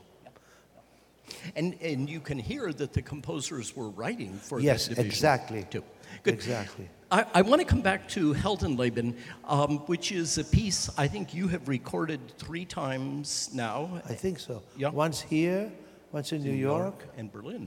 And, 1.57 1.75
and 1.81 2.09
you 2.11 2.21
can 2.21 2.39
hear 2.39 2.73
that 2.75 2.93
the 2.93 3.01
composers 3.01 3.75
were 3.75 3.89
writing 3.89 4.35
for 4.35 4.61
Yes, 4.61 4.89
division 4.89 5.07
exactly. 5.07 5.67
too. 5.71 5.83
Good. 6.23 6.35
Exactly. 6.35 6.89
I, 7.11 7.25
I 7.35 7.43
want 7.43 7.61
to 7.61 7.67
come 7.67 7.81
back 7.81 8.07
to 8.11 8.35
Heldenleben, 8.35 9.15
um, 9.45 9.79
which 9.87 10.13
is 10.13 10.37
a 10.37 10.45
piece 10.45 10.91
I 10.99 11.09
think 11.09 11.33
you 11.35 11.49
have 11.49 11.67
recorded 11.69 12.21
three 12.39 12.67
times 12.67 13.49
now. 13.55 14.03
I 14.07 14.13
think 14.15 14.39
so. 14.39 14.63
Yeah. 14.77 14.91
Once 14.91 15.23
here, 15.23 15.73
once 16.13 16.33
in 16.33 16.43
New, 16.43 16.53
York. 16.53 17.03
and 17.17 17.33
Berlin. 17.33 17.67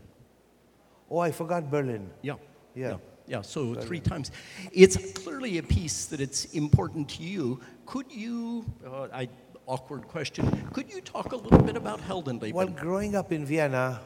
Oh, 1.09 1.19
I 1.19 1.31
forgot 1.31 1.69
Berlin. 1.69 2.09
Yeah. 2.21 2.35
Yeah. 2.75 2.97
Yeah, 3.27 3.41
so 3.41 3.75
three 3.75 3.99
times. 3.99 4.31
It's 4.71 4.95
clearly 5.11 5.57
a 5.57 5.63
piece 5.63 6.05
that 6.05 6.21
it's 6.21 6.45
important 6.53 7.09
to 7.09 7.23
you. 7.23 7.59
Could 7.85 8.09
you, 8.09 8.65
uh, 8.85 9.09
I, 9.13 9.27
awkward 9.65 10.07
question, 10.07 10.49
could 10.71 10.89
you 10.89 11.01
talk 11.01 11.33
a 11.33 11.35
little 11.35 11.61
bit 11.61 11.75
about 11.75 11.99
Heldenleben? 11.99 12.53
Well, 12.53 12.67
growing 12.67 13.15
up 13.15 13.33
in 13.33 13.45
Vienna, 13.45 13.99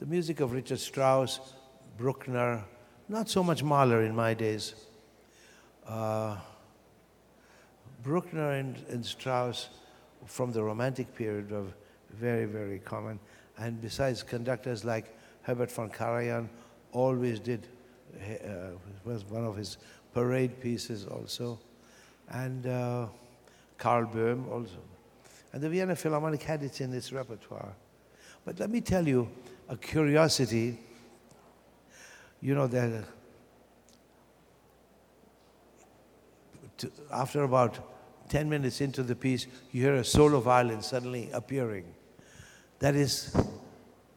the 0.00 0.06
music 0.06 0.40
of 0.40 0.52
Richard 0.52 0.80
Strauss, 0.80 1.38
Bruckner, 1.96 2.64
not 3.08 3.28
so 3.28 3.44
much 3.44 3.62
Mahler 3.62 4.02
in 4.02 4.14
my 4.14 4.34
days. 4.34 4.74
Uh, 5.86 6.36
Bruckner 8.02 8.52
and, 8.52 8.76
and 8.88 9.06
Strauss 9.06 9.68
from 10.26 10.52
the 10.52 10.62
Romantic 10.62 11.14
period 11.14 11.50
were 11.50 11.66
very, 12.10 12.44
very 12.44 12.80
common. 12.80 13.20
And 13.56 13.80
besides, 13.80 14.24
conductors 14.24 14.84
like 14.84 15.16
Herbert 15.48 15.70
von 15.72 15.88
Karajan 15.88 16.46
always 16.92 17.40
did, 17.40 17.66
uh, 18.20 18.76
was 19.02 19.24
one 19.24 19.46
of 19.46 19.56
his 19.56 19.78
parade 20.12 20.60
pieces 20.60 21.06
also. 21.06 21.58
And 22.28 22.66
uh, 22.66 23.06
Karl 23.78 24.04
Böhm 24.04 24.46
also. 24.52 24.76
And 25.54 25.62
the 25.62 25.70
Vienna 25.70 25.96
Philharmonic 25.96 26.42
had 26.42 26.62
it 26.62 26.82
in 26.82 26.92
its 26.92 27.14
repertoire. 27.14 27.72
But 28.44 28.60
let 28.60 28.68
me 28.68 28.82
tell 28.82 29.08
you 29.08 29.26
a 29.70 29.76
curiosity. 29.78 30.76
You 32.42 32.54
know 32.54 32.66
that 32.66 33.04
to- 36.76 36.92
after 37.10 37.44
about 37.44 37.78
10 38.28 38.50
minutes 38.50 38.82
into 38.82 39.02
the 39.02 39.16
piece, 39.16 39.46
you 39.72 39.84
hear 39.84 39.94
a 39.94 40.04
solo 40.04 40.40
violin 40.40 40.82
suddenly 40.82 41.30
appearing. 41.32 41.86
That 42.80 42.94
is 42.94 43.34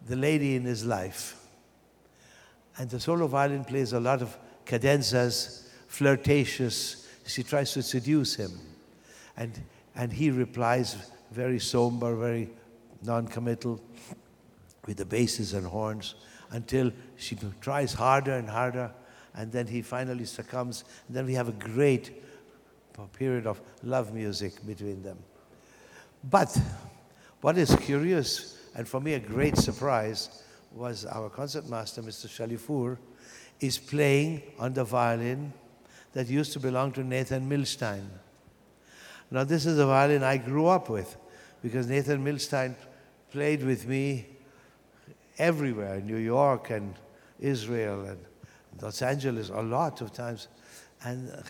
the 0.07 0.15
lady 0.15 0.55
in 0.55 0.63
his 0.63 0.85
life. 0.85 1.37
And 2.77 2.89
the 2.89 2.99
solo 2.99 3.27
violin 3.27 3.63
plays 3.63 3.93
a 3.93 3.99
lot 3.99 4.21
of 4.21 4.37
cadenzas, 4.65 5.67
flirtatious. 5.87 7.07
She 7.27 7.43
tries 7.43 7.73
to 7.73 7.83
seduce 7.83 8.35
him. 8.35 8.51
And, 9.37 9.59
and 9.95 10.11
he 10.11 10.31
replies 10.31 10.95
very 11.31 11.59
somber, 11.59 12.15
very 12.15 12.49
non 13.03 13.27
committal, 13.27 13.81
with 14.85 14.97
the 14.97 15.05
basses 15.05 15.53
and 15.53 15.65
horns, 15.65 16.15
until 16.51 16.91
she 17.17 17.37
tries 17.61 17.93
harder 17.93 18.33
and 18.33 18.49
harder. 18.49 18.91
And 19.33 19.51
then 19.51 19.67
he 19.67 19.81
finally 19.81 20.25
succumbs. 20.25 20.83
And 21.07 21.15
then 21.15 21.25
we 21.25 21.33
have 21.35 21.47
a 21.47 21.53
great 21.53 22.11
period 23.13 23.47
of 23.47 23.61
love 23.83 24.13
music 24.13 24.65
between 24.65 25.01
them. 25.01 25.17
But 26.23 26.55
what 27.41 27.57
is 27.57 27.75
curious, 27.75 28.57
and 28.75 28.87
for 28.87 28.99
me 29.01 29.13
a 29.13 29.19
great 29.19 29.57
surprise, 29.57 30.43
was 30.71 31.05
our 31.05 31.29
concertmaster, 31.29 32.01
Mr. 32.01 32.27
Chalifour, 32.27 32.97
is 33.59 33.77
playing 33.77 34.41
on 34.57 34.73
the 34.73 34.83
violin 34.83 35.53
that 36.13 36.27
used 36.27 36.53
to 36.53 36.59
belong 36.59 36.91
to 36.93 37.03
Nathan 37.03 37.49
Milstein. 37.49 38.05
Now, 39.29 39.43
this 39.43 39.65
is 39.65 39.77
a 39.79 39.85
violin 39.85 40.23
I 40.23 40.37
grew 40.37 40.67
up 40.67 40.89
with 40.89 41.15
because 41.61 41.87
Nathan 41.87 42.23
Milstein 42.23 42.75
played 43.31 43.63
with 43.63 43.87
me 43.87 44.25
everywhere 45.37 45.95
in 45.95 46.05
New 46.05 46.17
York 46.17 46.69
and 46.69 46.95
Israel 47.39 48.05
and 48.05 48.19
Los 48.81 49.01
Angeles 49.01 49.49
a 49.49 49.61
lot 49.61 50.01
of 50.01 50.11
times. 50.11 50.47
And 51.03 51.31
uh, 51.31 51.41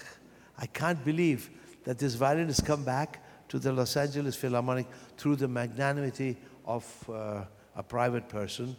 I 0.57 0.65
can't 0.67 1.03
believe 1.03 1.49
that 1.83 1.97
this 1.97 2.13
violin 2.15 2.47
has 2.47 2.59
come 2.59 2.83
back 2.83 3.23
to 3.49 3.57
the 3.59 3.71
Los 3.71 3.97
Angeles 3.97 4.35
Philharmonic 4.35 4.87
through 5.17 5.37
the 5.37 5.47
magnanimity 5.47 6.37
of 6.65 7.09
uh, 7.09 7.43
a 7.75 7.83
private 7.83 8.27
person. 8.29 8.75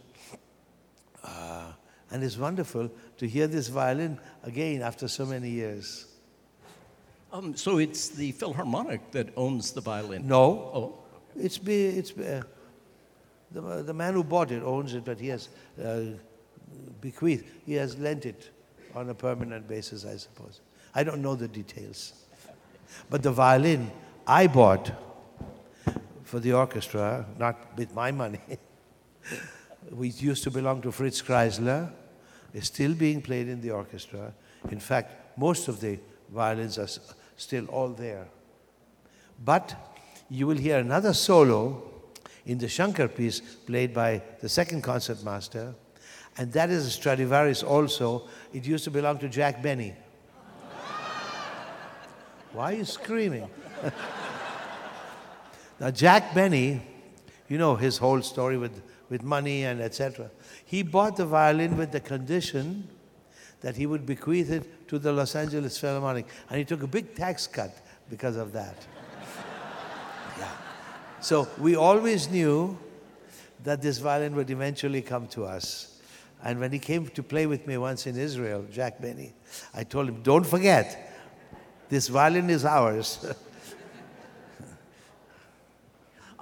Uh, 1.23 1.71
and 2.11 2.23
it's 2.23 2.37
wonderful 2.37 2.91
to 3.17 3.27
hear 3.27 3.47
this 3.47 3.67
violin 3.67 4.19
again 4.43 4.81
after 4.81 5.07
so 5.07 5.25
many 5.25 5.49
years. 5.49 6.05
Um, 7.31 7.55
so 7.55 7.79
it's 7.79 8.09
the 8.09 8.31
Philharmonic 8.33 9.11
that 9.11 9.29
owns 9.35 9.71
the 9.71 9.81
violin? 9.81 10.27
No, 10.27 10.71
Oh, 10.73 10.99
it's, 11.35 11.57
be, 11.57 11.85
it's 11.85 12.11
uh, 12.11 12.43
the, 13.51 13.83
the 13.83 13.93
man 13.93 14.13
who 14.13 14.23
bought 14.23 14.51
it 14.51 14.61
owns 14.61 14.93
it, 14.93 15.03
but 15.03 15.19
he 15.19 15.29
has 15.29 15.49
uh, 15.83 16.01
bequeathed, 17.01 17.45
he 17.65 17.73
has 17.73 17.97
lent 17.97 18.25
it 18.27 18.51
on 18.93 19.09
a 19.09 19.15
permanent 19.15 19.67
basis, 19.67 20.05
I 20.05 20.17
suppose. 20.17 20.61
I 20.93 21.03
don't 21.03 21.21
know 21.21 21.33
the 21.33 21.47
details. 21.47 22.13
But 23.09 23.23
the 23.23 23.31
violin 23.31 23.91
I 24.27 24.47
bought 24.47 24.91
for 26.33 26.39
the 26.39 26.51
orchestra, 26.51 27.27
not 27.37 27.77
with 27.77 27.93
my 27.93 28.11
money, 28.11 28.41
which 29.91 30.19
used 30.19 30.43
to 30.43 30.49
belong 30.49 30.81
to 30.81 30.91
Fritz 30.91 31.21
Kreisler, 31.21 31.91
is 32.55 32.65
still 32.65 32.95
being 32.95 33.21
played 33.21 33.47
in 33.47 33.61
the 33.61 33.69
orchestra. 33.69 34.33
In 34.71 34.79
fact, 34.79 35.37
most 35.37 35.67
of 35.67 35.79
the 35.79 35.99
violins 36.31 36.79
are 36.79 36.87
still 37.37 37.67
all 37.67 37.89
there. 37.89 38.25
But 39.45 39.75
you 40.27 40.47
will 40.47 40.57
hear 40.57 40.79
another 40.79 41.13
solo 41.13 41.83
in 42.47 42.57
the 42.57 42.67
Shankar 42.67 43.09
piece 43.09 43.39
played 43.39 43.93
by 43.93 44.23
the 44.39 44.49
second 44.49 44.81
concertmaster, 44.81 45.75
and 46.35 46.51
that 46.53 46.71
is 46.71 46.87
a 46.87 46.89
Stradivarius 46.89 47.61
also. 47.61 48.27
It 48.51 48.65
used 48.65 48.85
to 48.85 48.89
belong 48.89 49.19
to 49.19 49.29
Jack 49.29 49.61
Benny. 49.61 49.93
Why 52.53 52.73
are 52.73 52.77
you 52.77 52.85
screaming? 52.85 53.47
now, 55.83 55.91
Jack 55.91 56.33
Benny, 56.33 56.79
you 57.49 57.57
know 57.57 57.75
his 57.75 57.97
whole 57.97 58.21
story 58.21 58.55
with, 58.55 58.81
with 59.09 59.21
money 59.21 59.65
and 59.65 59.81
etc. 59.81 60.31
He 60.63 60.81
bought 60.81 61.17
the 61.17 61.25
violin 61.25 61.75
with 61.75 61.91
the 61.91 61.99
condition 61.99 62.87
that 63.59 63.75
he 63.75 63.85
would 63.85 64.05
bequeath 64.05 64.49
it 64.49 64.87
to 64.87 64.97
the 64.97 65.11
Los 65.11 65.35
Angeles 65.35 65.77
Philharmonic, 65.77 66.25
and 66.49 66.57
he 66.57 66.63
took 66.63 66.83
a 66.83 66.87
big 66.87 67.15
tax 67.15 67.47
cut 67.47 67.75
because 68.09 68.37
of 68.37 68.53
that. 68.53 68.77
yeah. 70.39 70.47
So 71.19 71.49
we 71.57 71.75
always 71.75 72.29
knew 72.29 72.77
that 73.65 73.81
this 73.81 73.97
violin 73.97 74.37
would 74.37 74.51
eventually 74.51 75.01
come 75.01 75.27
to 75.27 75.43
us. 75.43 75.99
And 76.45 76.61
when 76.61 76.71
he 76.71 76.79
came 76.79 77.07
to 77.07 77.21
play 77.21 77.45
with 77.45 77.67
me 77.67 77.75
once 77.75 78.07
in 78.07 78.17
Israel, 78.17 78.65
Jack 78.71 79.01
Benny, 79.01 79.33
I 79.73 79.83
told 79.83 80.07
him, 80.07 80.21
don't 80.23 80.45
forget, 80.45 81.13
this 81.89 82.07
violin 82.07 82.49
is 82.49 82.63
ours. 82.63 83.25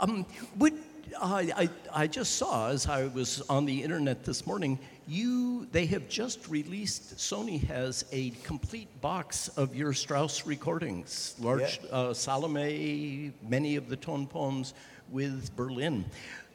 Um, 0.01 0.25
would, 0.58 0.74
I, 1.22 1.51
I, 1.93 2.03
I 2.03 2.08
just 2.08 2.36
saw 2.36 2.70
as 2.70 2.88
I 2.88 3.05
was 3.08 3.41
on 3.50 3.65
the 3.65 3.84
internet 3.84 4.25
this 4.25 4.48
morning, 4.48 4.79
you, 5.08 5.67
they 5.72 5.86
have 5.86 6.10
just 6.10 6.48
released, 6.48 7.17
Sony 7.17 7.63
has 7.67 8.05
a 8.12 8.31
complete 8.43 8.89
box 9.01 9.48
of 9.50 9.75
your 9.75 9.93
Strauss 9.93 10.48
recordings, 10.48 11.36
large 11.39 11.79
uh, 11.91 12.13
Salome, 12.15 13.31
many 13.48 13.75
of 13.75 13.89
the 13.89 13.96
tone 13.96 14.25
poems 14.25 14.74
with 15.12 15.55
Berlin. 15.55 16.03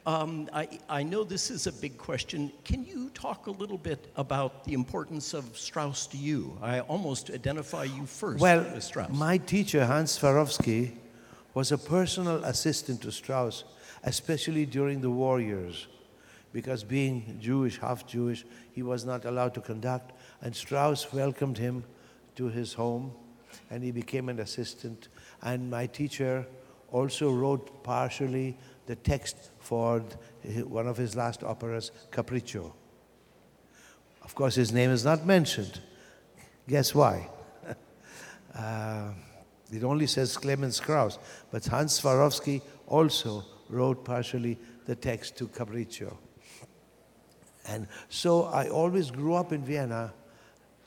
Um, 0.05 0.49
I, 0.53 0.79
I 0.89 1.03
know 1.03 1.23
this 1.23 1.49
is 1.49 1.67
a 1.67 1.71
big 1.71 1.97
question. 1.97 2.51
Can 2.65 2.83
you 2.83 3.09
talk 3.13 3.47
a 3.47 3.51
little 3.51 3.77
bit 3.77 4.11
about 4.17 4.65
the 4.65 4.73
importance 4.73 5.33
of 5.33 5.57
Strauss 5.57 6.05
to 6.07 6.17
you? 6.17 6.57
I 6.61 6.81
almost 6.81 7.29
identify 7.29 7.85
you 7.85 8.05
first 8.05 8.41
Well, 8.41 8.65
with 8.73 8.83
Strauss. 8.83 9.09
my 9.13 9.37
teacher, 9.37 9.85
Hans 9.85 10.17
Swarowsky, 10.17 10.91
was 11.57 11.71
a 11.71 11.77
personal 11.77 12.43
assistant 12.43 13.01
to 13.01 13.11
Strauss, 13.11 13.63
especially 14.03 14.63
during 14.63 15.01
the 15.01 15.09
war 15.09 15.41
years. 15.41 15.87
Because 16.53 16.83
being 16.83 17.39
Jewish, 17.41 17.79
half 17.79 18.05
Jewish, 18.05 18.45
he 18.73 18.83
was 18.83 19.05
not 19.05 19.25
allowed 19.25 19.55
to 19.55 19.61
conduct. 19.61 20.11
And 20.43 20.55
Strauss 20.55 21.11
welcomed 21.11 21.57
him 21.57 21.83
to 22.35 22.49
his 22.49 22.73
home, 22.73 23.11
and 23.71 23.83
he 23.83 23.89
became 23.89 24.29
an 24.29 24.39
assistant. 24.39 25.07
And 25.41 25.71
my 25.71 25.87
teacher 25.87 26.45
also 26.91 27.31
wrote 27.31 27.83
partially 27.83 28.55
the 28.85 28.95
text 28.95 29.49
for 29.57 30.01
one 30.63 30.85
of 30.85 30.95
his 30.95 31.15
last 31.15 31.43
operas, 31.43 31.89
Capriccio. 32.11 32.71
Of 34.21 34.35
course, 34.35 34.53
his 34.53 34.71
name 34.71 34.91
is 34.91 35.03
not 35.03 35.25
mentioned. 35.25 35.81
Guess 36.67 36.93
why? 36.93 37.29
Uh, 38.55 39.11
it 39.71 39.83
only 39.83 40.07
says 40.07 40.37
Clemens 40.37 40.79
Krauss, 40.79 41.19
but 41.51 41.65
Hans 41.65 41.99
Swarowsky 41.99 42.61
also 42.87 43.43
wrote 43.69 44.05
partially 44.05 44.57
the 44.85 44.95
text 44.95 45.37
to 45.37 45.47
Capriccio. 45.47 46.17
And 47.67 47.87
so 48.07 48.45
I 48.45 48.69
always 48.69 49.11
grew 49.11 49.33
up 49.33 49.51
in 49.51 49.63
Vienna 49.63 50.13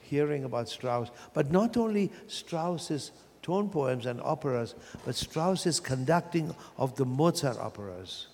hearing 0.01 0.45
about 0.45 0.69
Strauss, 0.69 1.11
but 1.35 1.51
not 1.51 1.77
only 1.77 2.11
Strauss's 2.27 3.13
tone 3.43 3.69
poems 3.69 4.07
and 4.07 4.21
operas, 4.23 4.75
but 5.05 5.15
Strauss's 5.15 5.79
conducting 5.79 6.55
of 6.79 6.97
the 6.97 7.05
Mozart 7.05 7.59
operas. 7.59 8.29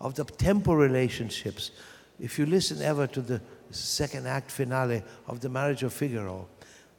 of 0.00 0.14
the 0.14 0.24
tempo 0.24 0.74
relationships. 0.74 1.70
If 2.20 2.38
you 2.38 2.46
listen 2.46 2.82
ever 2.82 3.06
to 3.08 3.20
the 3.20 3.40
second 3.70 4.26
act 4.26 4.50
finale 4.50 5.02
of 5.26 5.40
The 5.40 5.48
Marriage 5.48 5.82
of 5.82 5.92
Figaro, 5.92 6.46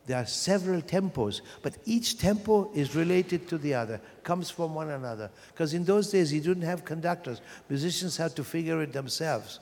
there 0.05 0.17
are 0.17 0.25
several 0.25 0.81
tempos, 0.81 1.41
but 1.61 1.77
each 1.85 2.19
tempo 2.19 2.71
is 2.73 2.95
related 2.95 3.47
to 3.49 3.57
the 3.57 3.73
other, 3.73 3.99
comes 4.23 4.51
from 4.51 4.75
one 4.75 4.91
another. 4.91 5.31
Because 5.47 5.73
in 5.73 5.83
those 5.83 6.11
days, 6.11 6.31
you 6.31 6.41
didn't 6.41 6.63
have 6.63 6.85
conductors. 6.85 7.41
Musicians 7.69 8.15
had 8.15 8.35
to 8.35 8.43
figure 8.43 8.81
it 8.81 8.93
themselves. 8.93 9.59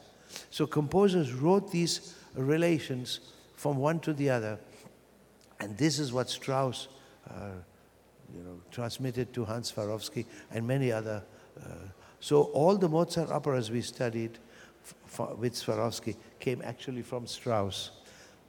So 0.49 0.67
composers 0.67 1.33
wrote 1.33 1.71
these 1.71 2.15
relations 2.35 3.19
from 3.55 3.77
one 3.77 3.99
to 4.01 4.13
the 4.13 4.29
other. 4.29 4.59
And 5.59 5.77
this 5.77 5.99
is 5.99 6.11
what 6.11 6.29
Strauss 6.29 6.89
uh, 7.29 7.51
you 8.35 8.43
know, 8.43 8.59
transmitted 8.71 9.33
to 9.33 9.45
Hans 9.45 9.71
Swarowsky 9.71 10.25
and 10.51 10.67
many 10.67 10.91
other. 10.91 11.23
Uh, 11.57 11.69
so 12.19 12.43
all 12.53 12.75
the 12.75 12.89
Mozart 12.89 13.29
operas 13.31 13.71
we 13.71 13.81
studied 13.81 14.39
with 15.37 15.53
Swarowsky 15.53 16.17
came 16.39 16.61
actually 16.65 17.01
from 17.01 17.27
Strauss. 17.27 17.91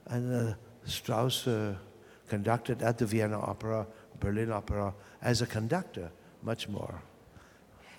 And 0.07 0.51
uh, 0.51 0.55
Strauss 0.87 1.47
uh, 1.47 1.75
conducted 2.29 2.83
at 2.83 2.99
the 2.99 3.07
Vienna 3.07 3.41
Opera, 3.41 3.87
Berlin 4.21 4.50
Opera, 4.53 4.95
as 5.23 5.43
a 5.43 5.47
conductor, 5.47 6.11
much 6.43 6.69
more. 6.69 7.03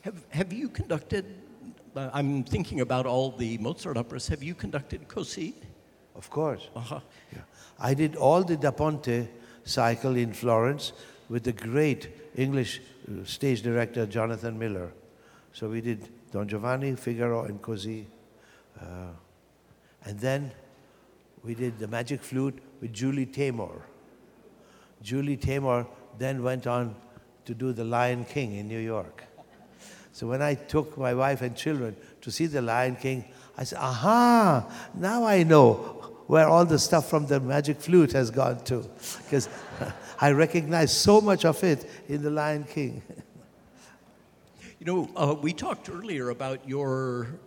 Have, 0.02 0.24
have 0.30 0.54
you 0.54 0.70
conducted, 0.70 1.26
uh, 1.96 2.10
I'm 2.14 2.44
thinking 2.44 2.82
about 2.82 3.06
all 3.06 3.32
the 3.32 3.58
Mozart 3.58 3.98
operas, 3.98 4.28
have 4.28 4.44
you 4.44 4.56
conducted 4.56 5.08
Così? 5.08 5.54
Of 6.16 6.30
course. 6.30 6.70
Uh-huh. 6.76 7.00
Yeah. 7.34 7.42
I 7.80 7.94
did 7.94 8.16
all 8.16 8.44
the 8.44 8.56
Da 8.56 8.72
Ponte 8.72 9.28
cycle 9.64 10.16
in 10.16 10.32
Florence 10.34 10.94
with 11.28 11.44
the 11.44 11.52
great 11.52 12.10
English 12.36 12.82
uh, 13.10 13.26
stage 13.26 13.62
director 13.62 14.06
Jonathan 14.06 14.58
Miller. 14.58 14.92
So 15.54 15.70
we 15.70 15.82
did 15.82 16.08
Don 16.32 16.48
Giovanni, 16.48 16.96
Figaro, 16.96 17.46
and 17.46 17.62
Così. 17.62 18.06
Uh, 18.80 18.86
and 20.04 20.20
then 20.20 20.52
we 21.44 21.56
did 21.56 21.80
the 21.80 21.88
Magic 21.88 22.22
Flute 22.22 22.60
with 22.82 22.94
Julie 22.94 23.26
Taymor. 23.26 23.82
Julie 25.02 25.38
Taymor 25.38 25.88
then 26.18 26.44
went 26.44 26.68
on 26.68 26.96
to 27.46 27.54
do 27.54 27.74
The 27.74 27.84
Lion 27.84 28.26
King 28.26 28.56
in 28.56 28.68
New 28.68 28.80
York. 28.80 29.24
So 30.12 30.28
when 30.28 30.42
I 30.42 30.56
took 30.56 30.98
my 30.98 31.14
wife 31.14 31.42
and 31.42 31.56
children 31.56 31.96
to 32.22 32.32
see 32.32 32.46
The 32.46 32.62
Lion 32.62 32.96
King, 32.96 33.26
I 33.58 33.64
said, 33.66 33.80
aha, 33.80 34.66
now 34.94 35.26
I 35.26 35.44
know 35.44 36.14
where 36.28 36.48
all 36.48 36.66
the 36.66 36.80
stuff 36.80 37.10
from 37.10 37.28
the 37.28 37.40
magic 37.40 37.80
flute 37.80 38.14
has 38.14 38.32
gone 38.32 38.64
to. 38.64 38.90
Because 39.24 39.50
I 40.20 40.32
recognize 40.32 40.96
so 40.96 41.22
much 41.22 41.46
of 41.46 41.64
it 41.64 41.90
in 42.08 42.24
The 42.24 42.32
Lion 42.32 42.64
King. 42.64 43.02
You 44.78 44.86
know, 44.86 45.10
uh, 45.16 45.34
we 45.34 45.52
talked 45.52 45.90
earlier 45.90 46.30
about 46.30 46.70
your 46.70 47.40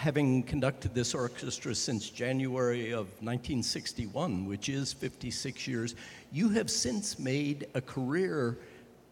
having 0.00 0.42
conducted 0.42 0.94
this 0.94 1.14
orchestra 1.14 1.74
since 1.74 2.08
January 2.08 2.90
of 2.90 3.06
1961, 3.20 4.46
which 4.46 4.70
is 4.70 4.94
56 4.94 5.68
years. 5.68 5.94
You 6.32 6.48
have 6.48 6.70
since 6.70 7.18
made 7.18 7.66
a 7.74 7.82
career 7.82 8.56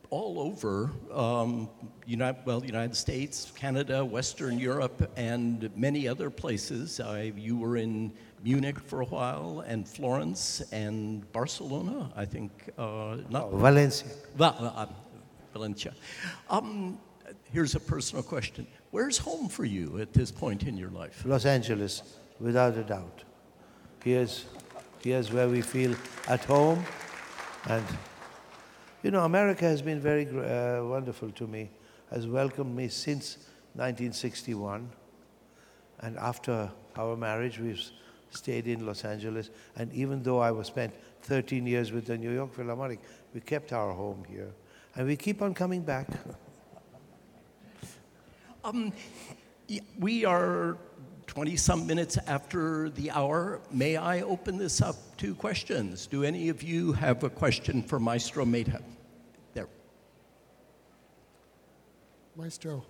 all 0.09 0.41
over, 0.41 0.91
um, 1.13 1.69
United, 2.07 2.41
well, 2.47 2.65
United 2.65 2.97
States, 2.97 3.53
Canada, 3.55 4.03
Western 4.03 4.59
Europe, 4.59 5.13
and 5.19 5.69
many 5.77 6.09
other 6.09 6.31
places. 6.31 7.01
Uh, 7.01 7.33
you 7.37 7.59
were 7.59 7.77
in 7.77 8.11
Munich 8.43 8.81
for 8.81 9.03
a 9.03 9.07
while, 9.17 9.63
and 9.67 9.87
Florence, 9.87 10.63
and 10.73 11.31
Barcelona, 11.33 12.11
I 12.17 12.25
think. 12.25 12.51
Uh, 12.79 13.19
not 13.29 13.51
oh, 13.53 13.59
Valencia. 13.59 14.09
Well, 14.39 14.73
uh, 14.75 14.87
Valencia. 15.53 15.93
Um, 16.49 16.99
here's 17.53 17.75
a 17.75 17.81
personal 17.81 18.23
question. 18.23 18.67
Where's 18.91 19.19
home 19.19 19.49
for 19.49 19.67
you 19.67 20.01
at 20.01 20.15
this 20.15 20.31
point 20.31 20.63
in 20.63 20.79
your 20.79 20.89
life? 20.89 21.23
Los 21.27 21.45
Angeles, 21.45 22.03
without 22.41 22.75
a 22.79 22.83
doubt. 22.83 23.23
Here's, 24.03 24.47
here's 25.03 25.31
where 25.31 25.47
we 25.47 25.61
feel 25.61 25.95
at 26.27 26.43
home. 26.45 26.83
And, 27.69 27.85
you 29.03 29.11
know, 29.11 29.25
America 29.25 29.67
has 29.67 29.83
been 29.83 30.01
very 30.01 30.27
uh, 30.27 30.85
wonderful 30.85 31.31
to 31.33 31.47
me, 31.47 31.69
has 32.11 32.27
welcomed 32.27 32.75
me 32.75 32.89
since 32.89 33.37
1961. 33.75 34.89
And 36.01 36.17
after 36.17 36.71
our 36.97 37.15
marriage, 37.15 37.59
we've 37.59 37.83
stayed 38.31 38.67
in 38.67 38.87
Los 38.87 39.05
Angeles. 39.05 39.51
And 39.77 39.93
even 39.93 40.23
though 40.23 40.39
I 40.39 40.51
was 40.51 40.67
spent 40.67 40.95
13 41.23 41.67
years 41.67 41.93
with 41.93 42.07
the 42.07 42.17
New 42.17 42.33
York 42.33 42.55
Philharmonic, 42.55 43.01
we 43.35 43.41
kept 43.41 43.75
our 43.75 43.93
home 43.93 44.25
here. 44.31 44.51
And 44.97 45.07
we 45.07 45.17
keep 45.17 45.43
on 45.43 45.53
coming 45.53 45.83
back. 45.83 46.09
um, 48.69 48.93
we 49.99 50.25
are 50.25 50.77
20 51.27 51.57
some 51.57 51.87
minutes 51.87 52.19
after 52.27 52.91
the 52.91 53.11
hour. 53.11 53.61
May 53.71 53.97
I 53.97 54.23
open 54.23 54.59
this 54.59 54.83
up 54.83 54.97
to 55.19 55.35
questions? 55.35 56.07
Do 56.07 56.25
any 56.25 56.49
of 56.49 56.63
you 56.63 56.93
have 56.93 57.25
a 57.25 57.31
question 57.31 57.83
for 57.83 57.99
Maestro 57.99 58.45
Mehta? 58.45 58.83
There. 59.55 59.69
Maestro, 62.37 62.85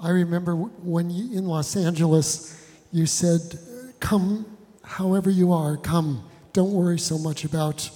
I 0.00 0.10
remember 0.10 0.54
when 0.54 1.10
you, 1.10 1.36
in 1.36 1.46
Los 1.46 1.76
Angeles, 1.76 2.68
you 2.92 3.06
said 3.06 3.58
come 4.00 4.46
however 4.82 5.30
you 5.30 5.52
are, 5.52 5.76
come. 5.76 6.24
Don't 6.52 6.72
worry 6.72 6.98
so 6.98 7.18
much 7.18 7.44
about 7.44 7.90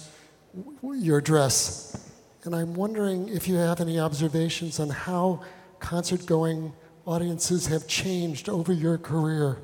your 0.93 1.21
dress. 1.21 2.09
And 2.43 2.55
I'm 2.55 2.73
wondering 2.73 3.29
if 3.29 3.47
you 3.47 3.55
have 3.55 3.79
any 3.79 3.99
observations 3.99 4.79
on 4.79 4.89
how 4.89 5.41
concert 5.79 6.25
going 6.25 6.73
audiences 7.05 7.67
have 7.67 7.87
changed 7.87 8.49
over 8.49 8.73
your 8.73 8.97
career. 8.97 9.57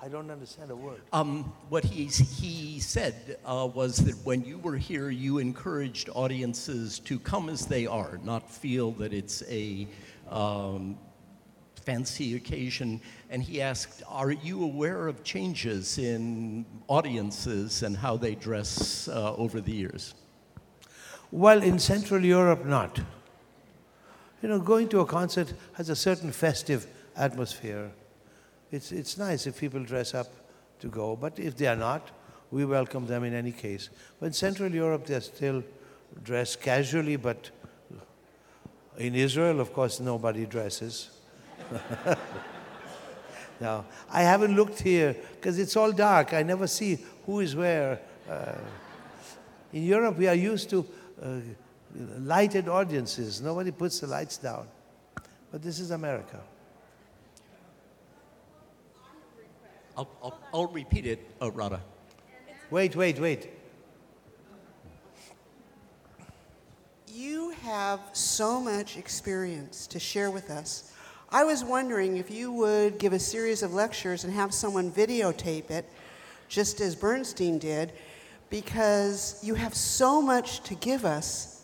I 0.00 0.08
don't 0.08 0.30
understand 0.30 0.70
a 0.72 0.76
word. 0.76 1.00
Um, 1.12 1.52
what 1.68 1.84
he, 1.84 2.06
he 2.06 2.80
said 2.80 3.38
uh, 3.44 3.68
was 3.72 3.98
that 3.98 4.16
when 4.24 4.44
you 4.44 4.58
were 4.58 4.76
here, 4.76 5.10
you 5.10 5.38
encouraged 5.38 6.10
audiences 6.12 6.98
to 7.00 7.20
come 7.20 7.48
as 7.48 7.66
they 7.66 7.86
are, 7.86 8.18
not 8.24 8.50
feel 8.50 8.90
that 8.92 9.12
it's 9.12 9.44
a 9.48 9.86
um, 10.28 10.98
fancy 11.84 12.34
occasion, 12.34 13.00
and 13.30 13.42
he 13.42 13.60
asked, 13.60 14.02
Are 14.08 14.32
you 14.32 14.64
aware 14.64 15.06
of 15.06 15.22
changes 15.22 15.98
in 15.98 16.66
audiences 16.88 17.84
and 17.84 17.96
how 17.96 18.16
they 18.16 18.34
dress 18.34 19.06
uh, 19.06 19.34
over 19.36 19.60
the 19.60 19.72
years? 19.72 20.14
Well, 21.30 21.62
in 21.62 21.78
Central 21.78 22.24
Europe, 22.24 22.64
not. 22.64 23.00
You 24.42 24.48
know, 24.48 24.58
going 24.58 24.88
to 24.88 25.00
a 25.00 25.06
concert 25.06 25.52
has 25.74 25.88
a 25.88 25.96
certain 25.96 26.32
festive 26.32 26.86
atmosphere. 27.16 27.92
It's, 28.72 28.90
it's 28.90 29.16
nice 29.16 29.46
if 29.46 29.60
people 29.60 29.84
dress 29.84 30.14
up 30.14 30.26
to 30.80 30.88
go, 30.88 31.14
but 31.14 31.38
if 31.38 31.56
they 31.56 31.68
are 31.68 31.76
not, 31.76 32.10
we 32.50 32.64
welcome 32.64 33.06
them 33.06 33.22
in 33.22 33.34
any 33.34 33.52
case. 33.52 33.88
But 34.18 34.26
in 34.26 34.32
Central 34.32 34.70
Europe, 34.70 35.06
they're 35.06 35.20
still 35.20 35.62
dressed 36.24 36.60
casually, 36.60 37.16
but 37.16 37.50
in 38.98 39.14
Israel, 39.14 39.60
of 39.60 39.72
course, 39.72 40.00
nobody 40.00 40.44
dresses. 40.44 41.10
now, 43.60 43.84
I 44.10 44.22
haven't 44.22 44.56
looked 44.56 44.80
here 44.80 45.16
because 45.34 45.58
it's 45.58 45.76
all 45.76 45.92
dark. 45.92 46.34
I 46.34 46.42
never 46.42 46.66
see 46.66 46.98
who 47.26 47.40
is 47.40 47.54
where. 47.54 48.00
Uh, 48.28 48.52
in 49.72 49.84
Europe, 49.84 50.18
we 50.18 50.28
are 50.28 50.34
used 50.34 50.68
to 50.70 50.84
uh, 51.22 51.36
lighted 51.94 52.68
audiences. 52.68 53.40
Nobody 53.40 53.70
puts 53.70 54.00
the 54.00 54.06
lights 54.06 54.38
down. 54.38 54.66
But 55.50 55.62
this 55.62 55.78
is 55.78 55.90
America. 55.90 56.40
I'll, 59.96 60.08
I'll, 60.22 60.38
I'll 60.54 60.66
repeat 60.68 61.06
it, 61.06 61.20
uh, 61.40 61.50
Radha. 61.50 61.80
Wait, 62.70 62.96
wait, 62.96 63.20
wait. 63.20 63.50
You 67.08 67.50
have 67.62 68.00
so 68.14 68.58
much 68.58 68.96
experience 68.96 69.86
to 69.88 70.00
share 70.00 70.30
with 70.30 70.50
us 70.50 70.92
I 71.34 71.44
was 71.44 71.64
wondering 71.64 72.18
if 72.18 72.30
you 72.30 72.52
would 72.52 72.98
give 72.98 73.14
a 73.14 73.18
series 73.18 73.62
of 73.62 73.72
lectures 73.72 74.24
and 74.24 74.32
have 74.34 74.52
someone 74.52 74.92
videotape 74.92 75.70
it, 75.70 75.88
just 76.50 76.82
as 76.82 76.94
Bernstein 76.94 77.58
did, 77.58 77.94
because 78.50 79.40
you 79.42 79.54
have 79.54 79.74
so 79.74 80.20
much 80.20 80.62
to 80.64 80.74
give 80.74 81.06
us 81.06 81.61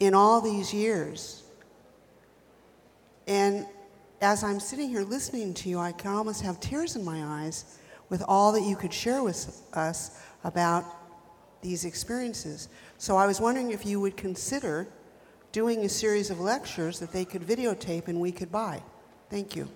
in 0.00 0.14
all 0.14 0.40
these 0.40 0.74
years. 0.74 1.44
And 3.28 3.66
as 4.20 4.42
I'm 4.42 4.58
sitting 4.58 4.88
here 4.88 5.02
listening 5.02 5.54
to 5.54 5.68
you, 5.68 5.78
I 5.78 5.92
can 5.92 6.10
almost 6.10 6.42
have 6.42 6.58
tears 6.58 6.96
in 6.96 7.04
my 7.04 7.22
eyes 7.44 7.78
with 8.08 8.24
all 8.26 8.50
that 8.52 8.62
you 8.62 8.74
could 8.74 8.92
share 8.92 9.22
with 9.22 9.62
us 9.72 10.20
about 10.42 10.84
these 11.62 11.84
experiences. 11.84 12.68
So 12.98 13.16
I 13.16 13.26
was 13.26 13.40
wondering 13.40 13.70
if 13.70 13.86
you 13.86 14.00
would 14.00 14.16
consider 14.16 14.88
doing 15.52 15.84
a 15.84 15.88
series 15.88 16.30
of 16.30 16.40
lectures 16.40 16.98
that 16.98 17.12
they 17.12 17.24
could 17.24 17.42
videotape 17.42 18.08
and 18.08 18.18
we 18.20 18.32
could 18.32 18.50
buy. 18.50 18.82
Thank 19.28 19.54
you. 19.54 19.68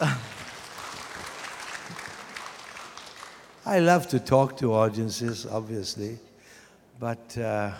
I 3.66 3.80
love 3.80 4.08
to 4.08 4.20
talk 4.20 4.56
to 4.58 4.72
audiences, 4.72 5.44
obviously, 5.44 6.18
but 6.98 7.38
uh, 7.38 7.70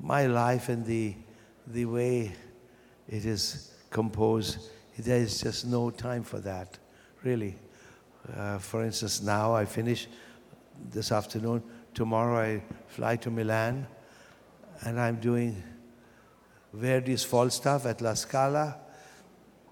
my 0.00 0.26
life 0.26 0.68
and 0.68 0.84
the, 0.84 1.14
the 1.66 1.84
way 1.84 2.32
it 3.08 3.24
is 3.24 3.72
composed. 3.90 4.58
There 4.98 5.18
is 5.18 5.40
just 5.40 5.66
no 5.66 5.90
time 5.90 6.24
for 6.24 6.40
that, 6.40 6.78
really. 7.22 7.56
Uh, 8.36 8.58
for 8.58 8.82
instance, 8.82 9.22
now 9.22 9.54
I 9.54 9.64
finish 9.64 10.08
this 10.90 11.12
afternoon. 11.12 11.62
Tomorrow 11.94 12.38
I 12.38 12.62
fly 12.88 13.16
to 13.16 13.30
Milan 13.30 13.86
and 14.82 15.00
I'm 15.00 15.16
doing 15.16 15.62
Verdi's 16.74 17.24
Falstaff 17.24 17.86
at 17.86 18.00
La 18.00 18.14
Scala, 18.14 18.76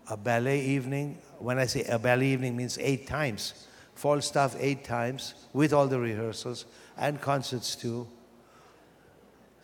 a 0.08 0.16
ballet 0.16 0.60
evening. 0.60 1.18
When 1.38 1.58
I 1.58 1.66
say 1.66 1.84
a 1.84 1.98
ballet 1.98 2.28
evening, 2.28 2.56
means 2.56 2.78
eight 2.78 3.06
times. 3.06 3.66
Falstaff 3.94 4.56
eight 4.58 4.84
times 4.84 5.34
with 5.52 5.72
all 5.72 5.86
the 5.86 5.98
rehearsals 5.98 6.64
and 6.96 7.20
concerts 7.20 7.74
too. 7.74 8.06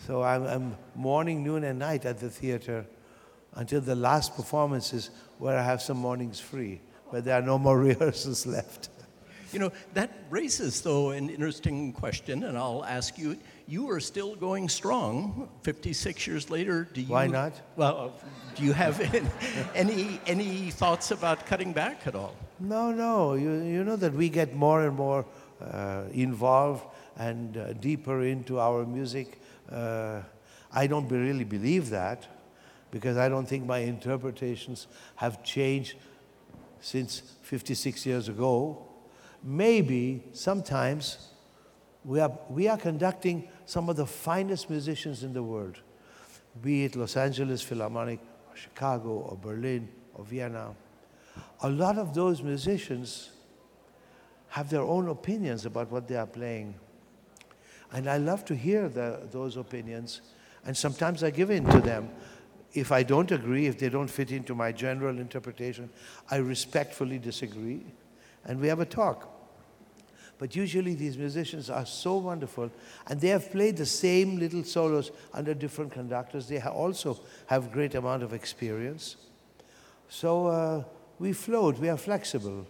So 0.06 0.22
I'm, 0.22 0.44
I'm 0.46 0.76
morning, 0.94 1.42
noon, 1.44 1.64
and 1.64 1.78
night 1.78 2.06
at 2.06 2.18
the 2.18 2.30
theater 2.30 2.86
until 3.54 3.80
the 3.80 3.94
last 3.94 4.34
performances 4.34 5.10
where 5.38 5.58
I 5.58 5.62
have 5.62 5.82
some 5.82 5.98
mornings 5.98 6.40
free, 6.40 6.80
where 7.08 7.20
there 7.20 7.38
are 7.38 7.42
no 7.42 7.58
more 7.58 7.78
rehearsals 7.90 8.46
left. 8.46 8.88
You 9.52 9.58
know, 9.58 9.72
that 9.94 10.10
raises, 10.30 10.80
though, 10.80 11.10
an 11.10 11.28
interesting 11.28 11.92
question, 11.92 12.44
and 12.44 12.56
I'll 12.56 12.84
ask 12.84 13.18
you. 13.18 13.36
You 13.66 13.88
are 13.90 14.00
still 14.00 14.34
going 14.34 14.68
strong 14.68 15.48
56 15.62 16.26
years 16.26 16.50
later. 16.50 16.88
Do 16.92 17.00
you, 17.00 17.06
Why 17.06 17.28
not? 17.28 17.52
Well, 17.76 18.14
do 18.56 18.64
you 18.64 18.72
have 18.72 19.00
any, 19.74 20.20
any 20.26 20.70
thoughts 20.70 21.10
about 21.12 21.46
cutting 21.46 21.72
back 21.72 22.06
at 22.06 22.16
all? 22.16 22.34
No, 22.58 22.90
no. 22.90 23.34
You, 23.34 23.62
you 23.62 23.84
know 23.84 23.96
that 23.96 24.12
we 24.12 24.28
get 24.28 24.56
more 24.56 24.84
and 24.86 24.96
more 24.96 25.24
uh, 25.60 26.02
involved 26.12 26.84
and 27.16 27.56
uh, 27.56 27.72
deeper 27.74 28.22
into 28.22 28.58
our 28.58 28.84
music. 28.84 29.39
Uh, 29.70 30.20
I 30.72 30.87
don't 30.87 31.09
be- 31.09 31.16
really 31.16 31.44
believe 31.44 31.90
that 31.90 32.26
because 32.90 33.16
I 33.16 33.28
don't 33.28 33.46
think 33.46 33.66
my 33.66 33.78
interpretations 33.78 34.87
have 35.16 35.42
changed 35.44 35.96
since 36.80 37.22
56 37.42 38.06
years 38.06 38.28
ago. 38.28 38.87
Maybe 39.42 40.22
sometimes 40.33 41.28
we 42.04 42.20
are, 42.20 42.33
we 42.48 42.68
are 42.68 42.78
conducting 42.78 43.48
some 43.66 43.88
of 43.88 43.96
the 43.96 44.06
finest 44.06 44.70
musicians 44.70 45.22
in 45.22 45.33
the 45.33 45.42
world, 45.42 45.78
be 46.62 46.85
it 46.85 46.96
Los 46.96 47.16
Angeles 47.16 47.62
Philharmonic, 47.62 48.20
or 48.50 48.56
Chicago, 48.56 49.11
or 49.11 49.37
Berlin, 49.37 49.88
or 50.14 50.24
Vienna. 50.24 50.74
A 51.62 51.70
lot 51.70 51.98
of 51.98 52.14
those 52.14 52.42
musicians 52.42 53.30
have 54.48 54.68
their 54.68 54.83
own 54.83 55.09
opinions 55.09 55.64
about 55.64 55.90
what 55.90 56.09
they 56.09 56.16
are 56.16 56.26
playing. 56.26 56.74
And 57.92 58.09
I 58.09 58.18
love 58.18 58.44
to 58.46 58.55
hear 58.55 58.88
the, 58.88 59.20
those 59.31 59.57
opinions, 59.57 60.20
and 60.64 60.76
sometimes 60.76 61.24
I 61.24 61.31
give 61.31 61.50
in 61.50 61.64
to 61.66 61.81
them. 61.81 62.11
If 62.72 62.92
I 62.92 63.03
don't 63.03 63.33
agree, 63.33 63.66
if 63.66 63.79
they 63.79 63.88
don't 63.88 64.09
fit 64.09 64.31
into 64.31 64.55
my 64.55 64.70
general 64.70 65.18
interpretation, 65.18 65.90
I 66.31 66.37
respectfully 66.37 67.18
disagree, 67.18 67.83
and 68.44 68.61
we 68.61 68.68
have 68.68 68.79
a 68.79 68.87
talk. 68.87 69.29
But 70.38 70.57
usually 70.57 70.94
these 70.94 71.18
musicians 71.18 71.68
are 71.68 71.85
so 71.85 72.16
wonderful, 72.16 72.70
and 73.09 73.20
they 73.20 73.29
have 73.29 73.50
played 73.50 73.76
the 73.76 73.85
same 73.85 74.38
little 74.38 74.64
solos 74.64 75.11
under 75.35 75.53
different 75.53 75.92
conductors. 75.92 76.48
They 76.48 76.61
also 76.61 77.18
have 77.46 77.72
great 77.72 77.94
amount 77.94 78.22
of 78.22 78.33
experience. 78.33 79.16
So 80.09 80.46
uh, 80.46 80.85
we 81.18 81.33
float, 81.33 81.79
we 81.79 81.88
are 81.88 81.98
flexible. 81.98 82.66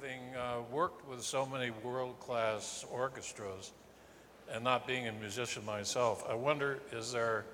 Having 0.00 0.34
uh, 0.34 0.60
worked 0.72 1.06
with 1.06 1.22
so 1.22 1.44
many 1.44 1.70
world-class 1.84 2.86
orchestras 2.90 3.72
and 4.50 4.64
not 4.64 4.86
being 4.86 5.08
a 5.08 5.12
musician 5.12 5.62
myself, 5.66 6.24
I 6.26 6.32
wonder, 6.32 6.80
is 6.90 7.12
there 7.12 7.44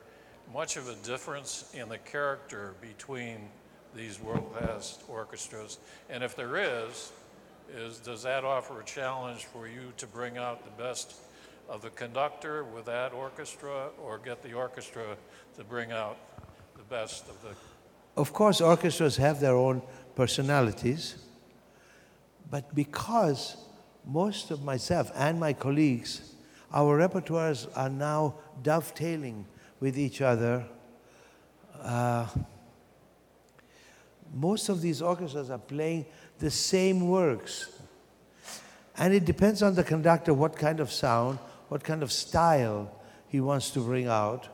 much 0.55 0.77
of 0.77 0.89
a 0.89 0.95
difference 0.97 1.69
in 1.75 1.89
the 1.89 1.99
character 1.99 2.75
between 2.81 3.49
these 3.97 4.21
world-class 4.21 4.99
orchestras? 5.09 5.79
And 6.09 6.23
if 6.23 6.37
there 6.37 6.57
is, 6.57 7.11
is, 7.75 7.99
does 7.99 8.23
that 8.23 8.45
offer 8.45 8.81
a 8.81 8.85
challenge 8.85 9.47
for 9.47 9.67
you 9.67 9.93
to 9.97 10.07
bring 10.07 10.39
out 10.39 10.65
the 10.65 10.83
best 10.83 11.15
of 11.69 11.83
the 11.83 11.91
conductor 11.91 12.63
with 12.63 12.85
that 12.85 13.13
orchestra 13.13 13.89
or 14.01 14.19
get 14.19 14.45
the 14.45 14.53
orchestra 14.53 15.17
to 15.57 15.65
bring 15.65 15.91
out 15.91 16.17
the 16.77 16.85
best 16.85 17.29
of 17.29 17.43
the 17.43 17.57
Of 18.17 18.33
course, 18.33 18.61
orchestras 18.61 19.17
have 19.17 19.41
their 19.41 19.57
own 19.57 19.83
personalities, 20.15 21.26
but 22.51 22.75
because 22.75 23.57
most 24.05 24.51
of 24.51 24.63
myself 24.63 25.11
and 25.15 25.41
my 25.41 25.53
colleagues, 25.53 26.35
our 26.73 26.99
repertoires 26.99 27.69
are 27.77 27.89
now 27.89 28.35
dovetailing 28.63 29.47
with 29.81 29.99
each 29.99 30.21
other, 30.21 30.65
uh, 31.83 32.27
most 34.35 34.69
of 34.69 34.81
these 34.81 35.03
orchestras 35.03 35.51
are 35.51 35.59
playing 35.59 36.07
the 36.39 36.51
same 36.51 37.09
works. 37.09 37.81
And 38.99 39.13
it 39.13 39.25
depends 39.25 39.63
on 39.63 39.75
the 39.75 39.85
conductor 39.85 40.33
what 40.35 40.57
kind 40.57 40.81
of 40.81 40.91
sound, 40.91 41.39
what 41.69 41.85
kind 41.85 42.03
of 42.03 42.13
style 42.13 42.91
he 43.29 43.41
wants 43.41 43.71
to 43.71 43.81
bring 43.81 44.09
out 44.09 44.49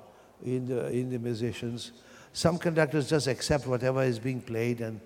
in 0.44 0.66
the, 0.66 0.88
in 0.88 1.10
the 1.10 1.18
musicians. 1.18 1.92
Some 2.32 2.58
conductors 2.58 3.08
just 3.08 3.26
accept 3.26 3.66
whatever 3.66 4.02
is 4.02 4.18
being 4.18 4.40
played 4.40 4.80
and 4.80 5.00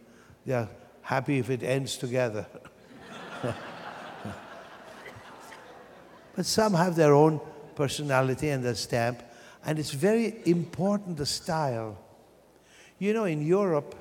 they're 0.44 0.68
happy 1.03 1.38
if 1.38 1.51
it 1.51 1.62
ends 1.62 1.96
together. 1.96 2.46
but 6.35 6.46
some 6.46 6.75
have 6.75 6.96
their 6.96 7.14
own 7.14 7.40
personality 7.75 8.51
and 8.51 8.64
their 8.64 8.75
stamp, 8.75 9.22
and 9.64 9.79
it's 9.79 9.90
very 9.90 10.42
important 10.46 11.16
the 11.16 11.27
style. 11.27 11.99
You 12.99 13.12
know, 13.12 13.25
in 13.25 13.46
Europe, 13.46 13.94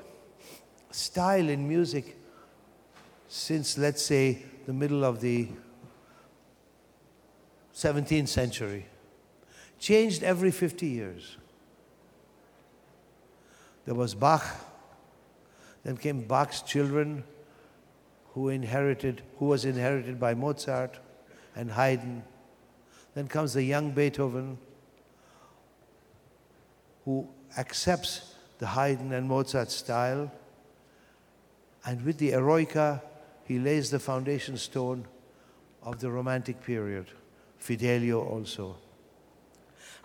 style 0.90 1.48
in 1.48 1.68
music 1.68 2.16
since, 3.28 3.76
let's 3.76 4.02
say, 4.02 4.42
the 4.66 4.72
middle 4.72 5.04
of 5.04 5.20
the 5.20 5.48
17th 7.74 8.28
century 8.28 8.86
changed 9.78 10.22
every 10.22 10.50
50 10.50 10.86
years. 10.86 11.36
There 13.84 13.94
was 13.94 14.14
Bach, 14.14 14.44
then 15.84 15.96
came 15.96 16.22
Bach's 16.22 16.62
children, 16.62 17.22
who 18.36 18.50
inherited, 18.50 19.22
who 19.38 19.46
was 19.46 19.64
inherited 19.64 20.20
by 20.20 20.34
Mozart 20.34 20.98
and 21.56 21.70
Haydn. 21.70 22.22
Then 23.14 23.28
comes 23.28 23.54
the 23.54 23.62
young 23.62 23.92
Beethoven, 23.92 24.58
who 27.06 27.26
accepts 27.56 28.34
the 28.58 28.66
Haydn 28.66 29.14
and 29.14 29.26
Mozart 29.26 29.70
style, 29.70 30.30
and 31.86 32.04
with 32.04 32.18
the 32.18 32.32
Eroica, 32.32 33.00
he 33.46 33.58
lays 33.58 33.90
the 33.90 33.98
foundation 33.98 34.58
stone 34.58 35.06
of 35.82 36.00
the 36.00 36.10
Romantic 36.10 36.62
period. 36.62 37.06
Fidelio 37.56 38.22
also. 38.22 38.76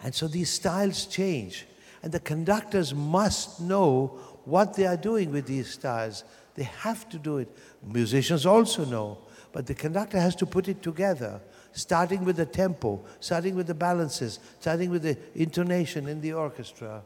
And 0.02 0.16
so 0.16 0.30
these 0.30 0.50
styles 0.50 1.06
change, 1.06 1.68
and 2.02 2.14
the 2.14 2.22
conductors 2.22 2.94
must 2.94 3.60
know 3.60 4.18
what 4.46 4.76
they 4.76 4.86
are 4.86 4.96
doing 4.96 5.34
with 5.34 5.48
these 5.48 5.70
styles. 5.70 6.24
They 6.56 6.64
have 6.64 7.08
to 7.10 7.18
do 7.18 7.38
it. 7.38 7.50
Musicians 7.84 8.46
also 8.46 8.86
know, 8.86 9.18
but 9.52 9.66
the 9.66 9.74
conductor 9.74 10.20
has 10.20 10.36
to 10.38 10.46
put 10.46 10.68
it 10.68 10.82
together, 10.82 11.42
starting 11.72 12.26
with 12.26 12.38
the 12.38 12.46
tempo, 12.46 13.02
starting 13.20 13.56
with 13.56 13.68
the 13.68 13.74
balances, 13.74 14.40
starting 14.60 14.90
with 14.90 15.04
the 15.04 15.18
intonation 15.36 16.08
in 16.08 16.22
the 16.22 16.34
orchestra. 16.34 17.02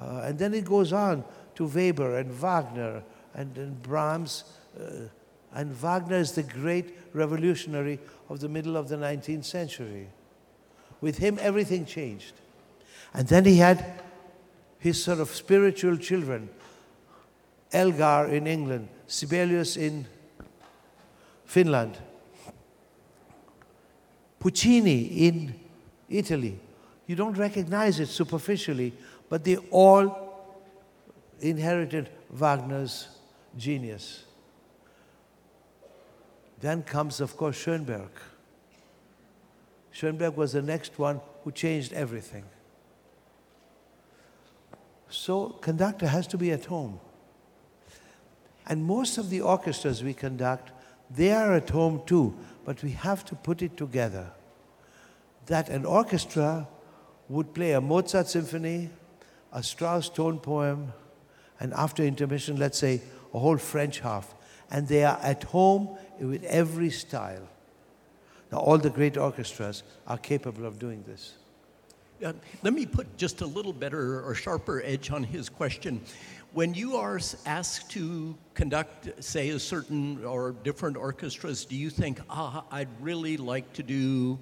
Uh, 0.00 0.22
and 0.24 0.38
then 0.38 0.54
it 0.54 0.64
goes 0.64 0.92
on 0.92 1.24
to 1.54 1.66
Weber 1.66 2.18
and 2.18 2.30
Wagner 2.32 3.02
and, 3.34 3.56
and 3.56 3.80
Brahms. 3.82 4.44
Uh, 4.78 5.08
and 5.52 5.72
Wagner 5.72 6.16
is 6.16 6.32
the 6.32 6.42
great 6.42 6.96
revolutionary 7.12 7.98
of 8.28 8.40
the 8.40 8.48
middle 8.48 8.76
of 8.76 8.88
the 8.88 8.96
19th 8.96 9.44
century. 9.44 10.08
With 11.00 11.18
him, 11.18 11.38
everything 11.40 11.84
changed. 11.84 12.34
And 13.12 13.26
then 13.26 13.44
he 13.44 13.56
had 13.56 14.00
his 14.78 15.02
sort 15.02 15.18
of 15.18 15.30
spiritual 15.30 15.96
children 15.96 16.48
Elgar 17.72 18.26
in 18.28 18.46
England, 18.46 18.88
Sibelius 19.06 19.76
in 19.76 20.06
Finland, 21.44 21.98
Puccini 24.38 25.26
in 25.26 25.54
Italy. 26.08 26.58
You 27.06 27.16
don't 27.16 27.36
recognize 27.36 28.00
it 28.00 28.06
superficially, 28.06 28.92
but 29.28 29.44
they 29.44 29.56
all 29.70 30.30
inherited 31.40 32.08
Wagner's 32.30 33.08
genius. 33.56 34.24
Then 36.60 36.82
comes, 36.82 37.20
of 37.20 37.36
course, 37.36 37.56
Schoenberg. 37.56 38.10
Schoenberg 39.92 40.36
was 40.36 40.52
the 40.52 40.62
next 40.62 40.98
one 40.98 41.20
who 41.42 41.52
changed 41.52 41.92
everything. 41.92 42.44
So 45.08 45.48
conductor 45.60 46.06
has 46.06 46.26
to 46.28 46.38
be 46.38 46.52
at 46.52 46.66
home. 46.66 47.00
And 48.70 48.84
most 48.84 49.18
of 49.18 49.30
the 49.30 49.40
orchestras 49.40 50.04
we 50.04 50.14
conduct, 50.14 50.70
they 51.10 51.32
are 51.32 51.54
at 51.54 51.70
home 51.70 52.02
too, 52.06 52.36
but 52.64 52.80
we 52.84 52.92
have 52.92 53.24
to 53.24 53.34
put 53.34 53.62
it 53.62 53.76
together. 53.76 54.30
That 55.46 55.68
an 55.68 55.84
orchestra 55.84 56.68
would 57.28 57.52
play 57.52 57.72
a 57.72 57.80
Mozart 57.80 58.28
symphony, 58.28 58.90
a 59.52 59.60
Strauss 59.64 60.08
tone 60.08 60.38
poem, 60.38 60.92
and 61.58 61.74
after 61.74 62.04
intermission, 62.04 62.58
let's 62.58 62.78
say 62.78 63.02
a 63.34 63.40
whole 63.40 63.58
French 63.58 63.98
half. 63.98 64.36
And 64.70 64.86
they 64.86 65.02
are 65.02 65.18
at 65.20 65.42
home 65.42 65.98
with 66.20 66.44
every 66.44 66.90
style. 66.90 67.48
Now, 68.52 68.58
all 68.58 68.78
the 68.78 68.90
great 68.90 69.16
orchestras 69.16 69.82
are 70.06 70.18
capable 70.18 70.64
of 70.64 70.78
doing 70.78 71.02
this. 71.08 71.39
Uh, 72.22 72.34
let 72.62 72.74
me 72.74 72.84
put 72.84 73.16
just 73.16 73.40
a 73.40 73.46
little 73.46 73.72
better 73.72 74.22
or 74.22 74.34
sharper 74.34 74.82
edge 74.84 75.10
on 75.10 75.24
his 75.24 75.48
question. 75.48 76.02
When 76.52 76.74
you 76.74 76.96
are 76.96 77.18
asked 77.46 77.90
to 77.92 78.36
conduct, 78.52 79.24
say, 79.24 79.50
a 79.50 79.58
certain 79.58 80.22
or 80.24 80.52
different 80.62 80.98
orchestras, 80.98 81.64
do 81.64 81.76
you 81.76 81.88
think, 81.88 82.20
ah, 82.28 82.64
I'd 82.70 82.88
really 83.00 83.38
like 83.38 83.72
to 83.74 83.82
do 83.82 84.38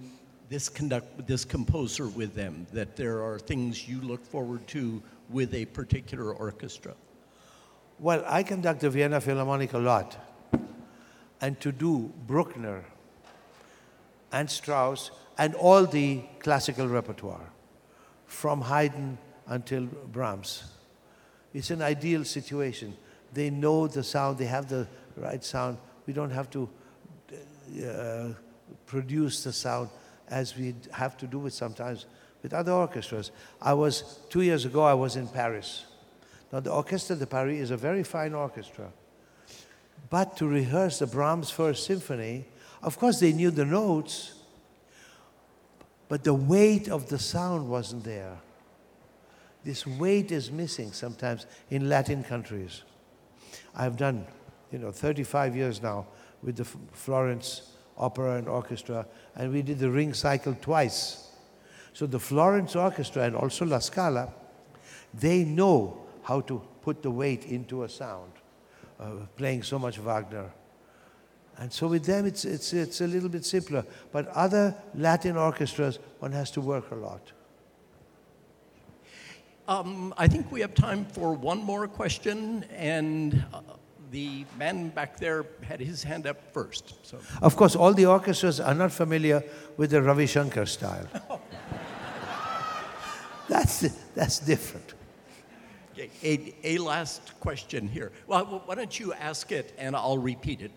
this 0.48 0.68
conduct 0.68 1.26
this 1.28 1.44
composer 1.44 2.08
with 2.08 2.34
them? 2.34 2.66
That 2.72 2.96
there 2.96 3.22
are 3.22 3.38
things 3.38 3.86
you 3.86 4.00
look 4.00 4.24
forward 4.24 4.66
to 4.68 5.00
with 5.30 5.54
a 5.54 5.66
particular 5.66 6.32
orchestra? 6.32 6.94
Well, 8.00 8.24
I 8.26 8.42
conduct 8.42 8.80
the 8.80 8.90
Vienna 8.90 9.20
Philharmonic 9.20 9.72
a 9.74 9.78
lot. 9.78 10.16
And 11.40 11.60
to 11.60 11.70
do 11.70 12.12
Bruckner 12.26 12.84
and 14.32 14.50
Strauss 14.50 15.12
and 15.36 15.54
all 15.54 15.86
the 15.86 16.22
classical 16.40 16.88
repertoire, 16.88 17.52
from 18.28 18.60
Haydn 18.60 19.18
until 19.48 19.86
Brahms, 19.86 20.62
it's 21.52 21.70
an 21.70 21.82
ideal 21.82 22.24
situation. 22.24 22.96
They 23.32 23.50
know 23.50 23.88
the 23.88 24.04
sound, 24.04 24.38
they 24.38 24.46
have 24.46 24.68
the 24.68 24.86
right 25.16 25.42
sound. 25.42 25.78
We 26.06 26.12
don't 26.12 26.30
have 26.30 26.48
to 26.50 26.68
uh, 27.84 28.28
produce 28.86 29.42
the 29.42 29.52
sound 29.52 29.88
as 30.28 30.56
we 30.56 30.74
have 30.92 31.16
to 31.18 31.26
do 31.26 31.46
it 31.46 31.52
sometimes 31.52 32.06
with 32.42 32.54
other 32.54 32.72
orchestras. 32.72 33.30
I 33.60 33.74
was, 33.74 34.20
two 34.30 34.42
years 34.42 34.64
ago, 34.64 34.82
I 34.82 34.94
was 34.94 35.16
in 35.16 35.26
Paris. 35.26 35.86
Now, 36.52 36.60
the 36.60 36.70
Orchestre 36.70 37.14
de 37.16 37.26
Paris 37.26 37.60
is 37.60 37.70
a 37.70 37.76
very 37.76 38.02
fine 38.02 38.34
orchestra. 38.34 38.90
But 40.08 40.36
to 40.38 40.46
rehearse 40.46 41.00
the 41.00 41.06
Brahms 41.06 41.50
First 41.50 41.84
Symphony, 41.84 42.46
of 42.82 42.98
course, 42.98 43.20
they 43.20 43.32
knew 43.32 43.50
the 43.50 43.64
notes, 43.64 44.37
but 46.08 46.24
the 46.24 46.34
weight 46.34 46.88
of 46.88 47.08
the 47.08 47.18
sound 47.18 47.68
wasn't 47.68 48.04
there. 48.04 48.38
This 49.64 49.86
weight 49.86 50.32
is 50.32 50.50
missing 50.50 50.92
sometimes 50.92 51.46
in 51.70 51.88
Latin 51.88 52.24
countries. 52.24 52.82
I've 53.74 53.96
done, 53.96 54.26
you 54.72 54.78
know, 54.78 54.90
35 54.90 55.54
years 55.54 55.82
now 55.82 56.06
with 56.42 56.56
the 56.56 56.64
Florence 56.64 57.72
Opera 57.96 58.36
and 58.36 58.48
Orchestra, 58.48 59.06
and 59.36 59.52
we 59.52 59.62
did 59.62 59.78
the 59.78 59.90
ring 59.90 60.14
cycle 60.14 60.56
twice. 60.60 61.30
So 61.92 62.06
the 62.06 62.20
Florence 62.20 62.76
Orchestra 62.76 63.24
and 63.24 63.34
also 63.34 63.66
La 63.66 63.80
Scala, 63.80 64.32
they 65.12 65.44
know 65.44 66.06
how 66.22 66.40
to 66.42 66.62
put 66.82 67.02
the 67.02 67.10
weight 67.10 67.46
into 67.46 67.82
a 67.82 67.88
sound, 67.88 68.32
uh, 69.00 69.10
playing 69.36 69.64
so 69.64 69.78
much 69.78 69.98
Wagner. 69.98 70.50
And 71.58 71.72
so 71.72 71.88
with 71.88 72.04
them, 72.04 72.24
it's, 72.24 72.44
it's, 72.44 72.72
it's 72.72 73.00
a 73.00 73.06
little 73.06 73.28
bit 73.28 73.44
simpler. 73.44 73.84
But 74.12 74.28
other 74.28 74.74
Latin 74.94 75.36
orchestras, 75.36 75.98
one 76.20 76.32
has 76.32 76.50
to 76.52 76.60
work 76.60 76.90
a 76.92 76.94
lot. 76.94 77.32
Um, 79.66 80.14
I 80.16 80.28
think 80.28 80.50
we 80.50 80.60
have 80.60 80.74
time 80.74 81.04
for 81.04 81.34
one 81.34 81.58
more 81.58 81.86
question, 81.88 82.64
and 82.74 83.44
uh, 83.52 83.60
the 84.10 84.46
man 84.56 84.88
back 84.88 85.18
there 85.18 85.44
had 85.62 85.80
his 85.80 86.02
hand 86.02 86.26
up 86.26 86.40
first. 86.54 86.94
So. 87.02 87.18
Of 87.42 87.56
course, 87.56 87.76
all 87.76 87.92
the 87.92 88.06
orchestras 88.06 88.60
are 88.60 88.74
not 88.74 88.92
familiar 88.92 89.42
with 89.76 89.90
the 89.90 90.00
Ravi 90.00 90.26
Shankar 90.26 90.64
style. 90.64 91.06
that's, 93.48 93.80
that's 94.14 94.38
different. 94.38 94.94
A, 96.22 96.54
a 96.62 96.78
last 96.78 97.38
question 97.40 97.88
here. 97.88 98.12
Well, 98.28 98.62
why 98.64 98.76
don't 98.76 98.98
you 98.98 99.12
ask 99.12 99.50
it 99.50 99.74
and 99.76 99.96
I'll 99.96 100.16
repeat 100.16 100.62
it? 100.62 100.70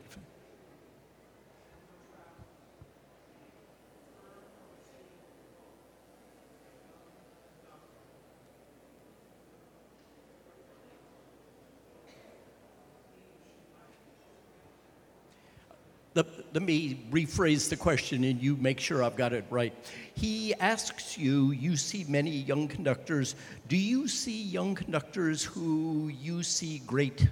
Let, 16.22 16.54
let 16.54 16.64
me 16.64 17.00
rephrase 17.10 17.68
the 17.70 17.76
question 17.76 18.24
and 18.24 18.40
you 18.40 18.56
make 18.58 18.80
sure 18.80 19.04
I've 19.04 19.16
got 19.16 19.34
it 19.34 19.44
right. 19.50 19.74
He 20.14 20.54
asks 20.54 21.18
you, 21.18 21.50
you 21.50 21.76
see 21.76 22.06
many 22.08 22.30
young 22.30 22.68
conductors. 22.68 23.34
Do 23.68 23.76
you 23.76 24.08
see 24.08 24.44
young 24.44 24.76
conductors 24.76 25.44
who 25.44 26.12
you 26.22 26.44
see 26.44 26.84
great 26.86 27.28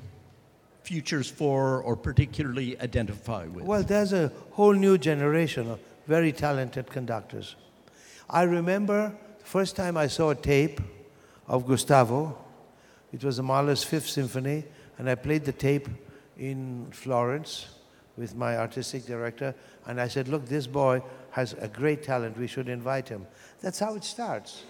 futures 0.82 1.30
for 1.30 1.84
or 1.84 1.95
particularly 1.95 2.82
identify 2.82 3.45
with? 3.45 3.63
Well, 3.65 3.84
there's 3.84 4.12
a 4.12 4.32
whole 4.54 4.73
new 4.73 4.97
generation 4.97 5.69
of 5.69 5.80
very 6.08 6.32
talented 6.32 6.89
conductors. 6.89 7.56
I 8.28 8.41
remember 8.41 9.15
the 9.38 9.45
first 9.45 9.75
time 9.75 9.97
I 9.97 10.08
saw 10.08 10.32
a 10.32 10.36
tape 10.36 10.82
of 11.47 11.67
Gustavo. 11.67 12.36
It 13.13 13.23
was 13.23 13.38
the 13.38 13.43
Mahler's 13.43 13.84
Fifth 13.84 14.08
Symphony, 14.08 14.63
and 14.97 15.08
I 15.08 15.13
played 15.13 15.45
the 15.45 15.52
tape 15.52 15.88
in 16.39 16.88
Florence 16.89 17.67
with 18.19 18.36
my 18.36 18.58
artistic 18.58 19.05
director. 19.05 19.55
And 19.88 19.99
I 19.99 20.10
said, 20.10 20.27
Look, 20.27 20.45
this 20.45 20.67
boy 20.67 21.01
has 21.32 21.53
a 21.53 21.69
great 21.69 22.03
talent. 22.03 22.38
We 22.38 22.47
should 22.47 22.67
invite 22.67 23.08
him. 23.08 23.25
That's 23.62 23.79
how 23.79 23.95
it 23.95 24.03
starts. 24.03 24.63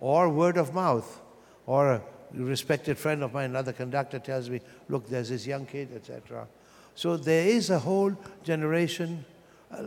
Or 0.00 0.28
word 0.28 0.56
of 0.56 0.72
mouth. 0.72 1.20
Or 1.66 1.94
a 1.94 2.02
respected 2.32 2.96
friend 2.96 3.22
of 3.22 3.34
mine, 3.34 3.50
another 3.50 3.72
conductor, 3.72 4.18
tells 4.20 4.48
me, 4.48 4.60
Look, 4.88 5.08
there's 5.08 5.28
this 5.30 5.46
young 5.46 5.66
kid, 5.66 5.88
etc. 5.94 6.46
So 6.94 7.16
there 7.16 7.48
is 7.48 7.70
a 7.70 7.78
whole 7.80 8.16
generation, 8.44 9.24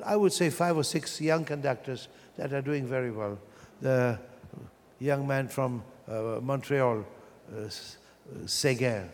I 0.06 0.17
would 0.17 0.34
say 0.34 0.50
five 0.50 0.76
or 0.76 0.84
six 0.84 1.22
young 1.22 1.46
conductors 1.46 2.10
that 2.36 2.52
are 2.52 2.62
doing 2.62 2.86
very 2.86 3.12
well. 3.12 3.39
The 3.82 4.20
young 5.00 5.26
man 5.26 5.48
from 5.48 5.84
uh, 6.10 6.39
Montreal, 6.41 7.06
uh, 7.56 7.62
S- 7.65 7.98
uh, 8.30 8.46
Seguin, 8.48 9.10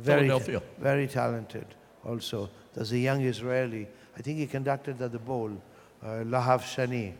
very, 0.00 0.26
very 0.80 1.06
talented 1.06 1.66
also. 2.04 2.48
There's 2.74 2.92
a 2.92 2.98
young 2.98 3.22
Israeli, 3.22 3.88
I 4.16 4.22
think 4.22 4.38
he 4.38 4.46
conducted 4.46 5.00
at 5.02 5.12
the 5.12 5.18
bowl, 5.18 5.50
uh, 6.02 6.06
Lahav 6.24 6.62
Shani. 6.62 7.14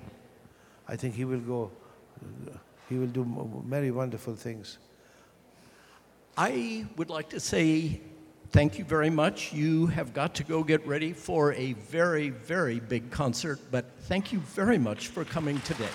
I 0.87 0.97
think 0.97 1.15
he 1.15 1.25
will 1.25 1.41
go, 1.41 1.71
he 2.89 2.97
will 2.97 3.07
do 3.07 3.25
many 3.67 3.91
wonderful 3.91 4.35
things. 4.35 4.79
I 6.37 6.87
would 6.97 7.11
like 7.11 7.29
to 7.31 7.41
say 7.41 8.01
thank 8.51 8.79
you 8.79 8.85
very 8.85 9.11
much. 9.11 9.53
You 9.53 9.87
have 9.87 10.13
got 10.13 10.35
to 10.37 10.45
go 10.45 10.63
get 10.63 10.87
ready 10.87 11.13
for 11.13 11.53
a 11.55 11.75
very, 11.75 12.31
very 12.31 12.81
big 12.81 13.11
concert, 13.11 13.61
but 13.71 13.85
thank 14.03 14.33
you 14.33 14.41
very 14.41 14.79
much 14.79 15.09
for 15.09 15.25
coming 15.25 15.61
today. 15.63 15.89